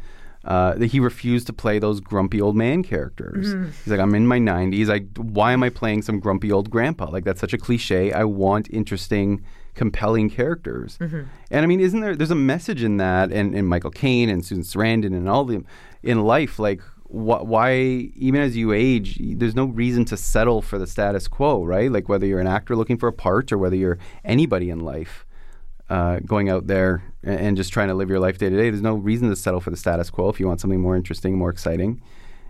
uh, 0.48 0.72
that 0.74 0.86
he 0.86 0.98
refused 0.98 1.46
to 1.46 1.52
play 1.52 1.78
those 1.78 2.00
grumpy 2.00 2.40
old 2.40 2.56
man 2.56 2.82
characters. 2.82 3.54
Mm-hmm. 3.54 3.64
He's 3.66 3.88
like, 3.88 4.00
I'm 4.00 4.14
in 4.14 4.26
my 4.26 4.38
90s. 4.38 4.88
I, 4.90 5.00
why 5.20 5.52
am 5.52 5.62
I 5.62 5.68
playing 5.68 6.00
some 6.00 6.18
grumpy 6.18 6.50
old 6.50 6.70
grandpa? 6.70 7.10
Like, 7.10 7.24
that's 7.24 7.38
such 7.38 7.52
a 7.52 7.58
cliche. 7.58 8.12
I 8.12 8.24
want 8.24 8.66
interesting, 8.70 9.44
compelling 9.74 10.30
characters. 10.30 10.96
Mm-hmm. 10.98 11.24
And 11.50 11.62
I 11.62 11.66
mean, 11.66 11.80
isn't 11.80 12.00
there, 12.00 12.16
there's 12.16 12.30
a 12.30 12.34
message 12.34 12.82
in 12.82 12.96
that, 12.96 13.30
and, 13.30 13.54
and 13.54 13.68
Michael 13.68 13.90
Caine 13.90 14.30
and 14.30 14.42
Susan 14.42 14.64
Sarandon 14.64 15.14
and 15.14 15.28
all 15.28 15.44
them 15.44 15.66
in 16.02 16.22
life, 16.22 16.58
like, 16.58 16.80
wh- 17.08 17.44
why 17.44 17.74
even 17.74 18.40
as 18.40 18.56
you 18.56 18.72
age 18.72 19.18
there's 19.20 19.54
no 19.54 19.66
reason 19.66 20.06
to 20.06 20.16
settle 20.16 20.62
for 20.62 20.78
the 20.78 20.86
status 20.86 21.26
quo 21.26 21.64
right 21.64 21.90
like 21.90 22.06
whether 22.06 22.26
you're 22.26 22.38
an 22.38 22.46
actor 22.46 22.76
looking 22.76 22.98
for 22.98 23.08
a 23.08 23.12
part 23.14 23.50
or 23.50 23.56
whether 23.56 23.76
you're 23.76 23.98
anybody 24.24 24.68
in 24.68 24.80
life 24.80 25.24
uh, 25.90 26.18
going 26.26 26.48
out 26.50 26.66
there 26.66 27.02
and 27.22 27.56
just 27.56 27.72
trying 27.72 27.88
to 27.88 27.94
live 27.94 28.08
your 28.10 28.20
life 28.20 28.38
day 28.38 28.48
to 28.50 28.56
day 28.56 28.70
there's 28.70 28.82
no 28.82 28.94
reason 28.94 29.28
to 29.28 29.36
settle 29.36 29.60
for 29.60 29.70
the 29.70 29.76
status 29.76 30.10
quo 30.10 30.28
if 30.28 30.38
you 30.40 30.46
want 30.46 30.60
something 30.60 30.80
more 30.80 30.96
interesting 30.96 31.36
more 31.36 31.50
exciting 31.50 32.00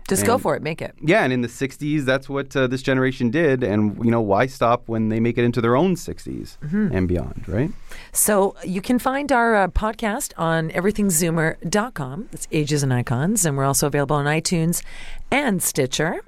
Just 0.07 0.25
go 0.25 0.37
for 0.39 0.55
it. 0.55 0.63
Make 0.63 0.81
it. 0.81 0.93
yeah 1.01 1.23
and 1.23 1.31
in 1.31 1.41
the 1.41 1.47
60s 1.47 2.03
that's 2.03 2.27
what 2.27 2.55
uh, 2.55 2.67
this 2.67 2.81
generation 2.81 3.29
did 3.29 3.63
and 3.63 4.03
you 4.03 4.11
know 4.11 4.21
why 4.21 4.47
stop 4.47 4.87
when 4.87 5.09
they 5.09 5.19
make 5.19 5.37
it 5.37 5.43
into 5.43 5.61
their 5.61 5.75
own 5.75 5.95
60s 5.95 6.57
and 6.95 7.07
beyond 7.07 7.47
right 7.47 7.71
So 8.11 8.55
you 8.63 8.81
can 8.81 8.97
find 8.99 9.31
our 9.31 9.55
uh, 9.55 9.67
podcast 9.67 10.33
on 10.37 10.69
everythingzoomer.com. 10.71 12.29
It's 12.31 12.47
Ages 12.51 12.83
and 12.83 12.93
Icons. 12.93 13.45
And 13.45 13.55
we're 13.57 13.65
also 13.65 13.87
available 13.87 14.15
on 14.15 14.25
iTunes 14.25 14.83
and 15.31 15.61
Stitcher. 15.61 16.21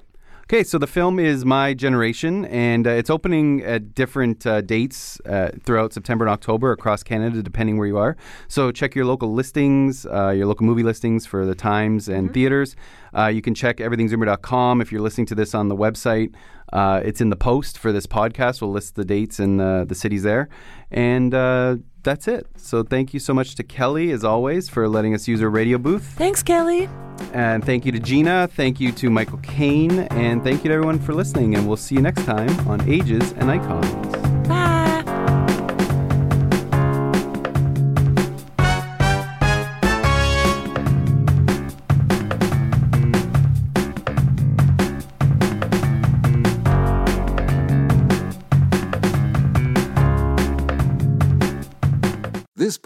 Okay, 0.52 0.66
so 0.66 0.78
the 0.78 0.86
film 0.86 1.18
is 1.18 1.46
My 1.46 1.74
Generation, 1.74 2.44
and 2.44 2.86
uh, 2.86 2.90
it's 2.90 3.10
opening 3.10 3.62
at 3.62 3.96
different 3.96 4.46
uh, 4.46 4.60
dates 4.60 5.18
uh, 5.26 5.52
throughout 5.64 5.94
September 5.94 6.26
and 6.26 6.30
October 6.34 6.74
across 6.74 7.04
Canada, 7.04 7.42
depending 7.42 7.78
where 7.78 7.88
you 7.88 7.98
are. 7.98 8.18
So 8.50 8.70
check 8.70 8.94
your 8.94 9.06
local 9.06 9.34
listings, 9.34 10.06
uh, 10.06 10.32
your 10.32 10.48
local 10.48 10.66
movie 10.66 10.84
listings 10.84 11.26
for 11.26 11.46
the 11.46 11.56
times 11.56 12.10
and 12.10 12.34
theaters. 12.34 12.76
Uh, 13.18 13.28
you 13.28 13.42
can 13.42 13.56
check 13.56 13.78
everythingzoomer.com 13.78 14.82
if 14.82 14.92
you're 14.92 15.00
listening 15.00 15.28
to 15.28 15.36
this 15.36 15.56
on 15.56 15.70
the 15.70 15.76
website. 15.78 16.36
Uh, 16.72 17.02
it's 17.04 17.22
in 17.22 17.30
the 17.30 17.36
post 17.36 17.78
for 17.78 17.92
this 17.92 18.06
podcast. 18.06 18.62
We'll 18.62 18.72
list 18.72 18.96
the 18.96 19.06
dates 19.06 19.40
and 19.40 19.60
uh, 19.60 19.86
the 19.86 19.96
cities 19.96 20.24
there. 20.24 20.50
And 20.90 21.34
uh, 21.34 21.78
that's 22.04 22.28
it. 22.28 22.48
So 22.56 22.84
thank 22.84 23.14
you 23.14 23.20
so 23.20 23.34
much 23.34 23.56
to 23.56 23.64
Kelly, 23.64 24.12
as 24.12 24.24
always, 24.24 24.70
for 24.70 24.88
letting 24.88 25.14
us 25.14 25.28
use 25.28 25.40
her 25.40 25.50
radio 25.50 25.78
booth. 25.78 26.04
Thanks, 26.04 26.42
Kelly. 26.44 26.90
And 27.34 27.64
thank 27.64 27.86
you 27.86 27.92
to 27.92 28.00
Gina. 28.00 28.50
Thank 28.54 28.80
you 28.80 28.92
to 28.94 29.10
Michael 29.10 29.40
Caine. 29.40 30.00
And 30.12 30.44
thank 30.44 30.64
you 30.64 30.70
to 30.70 30.74
everyone 30.76 31.00
for 31.00 31.14
listening. 31.14 31.56
And 31.56 31.68
we'll 31.68 31.78
see 31.78 31.96
you 31.96 32.02
next 32.02 32.26
time 32.26 32.68
on 32.68 32.88
Ages 32.90 33.34
and 33.34 33.52
Icons. 33.52 34.48
Bye. 34.48 34.81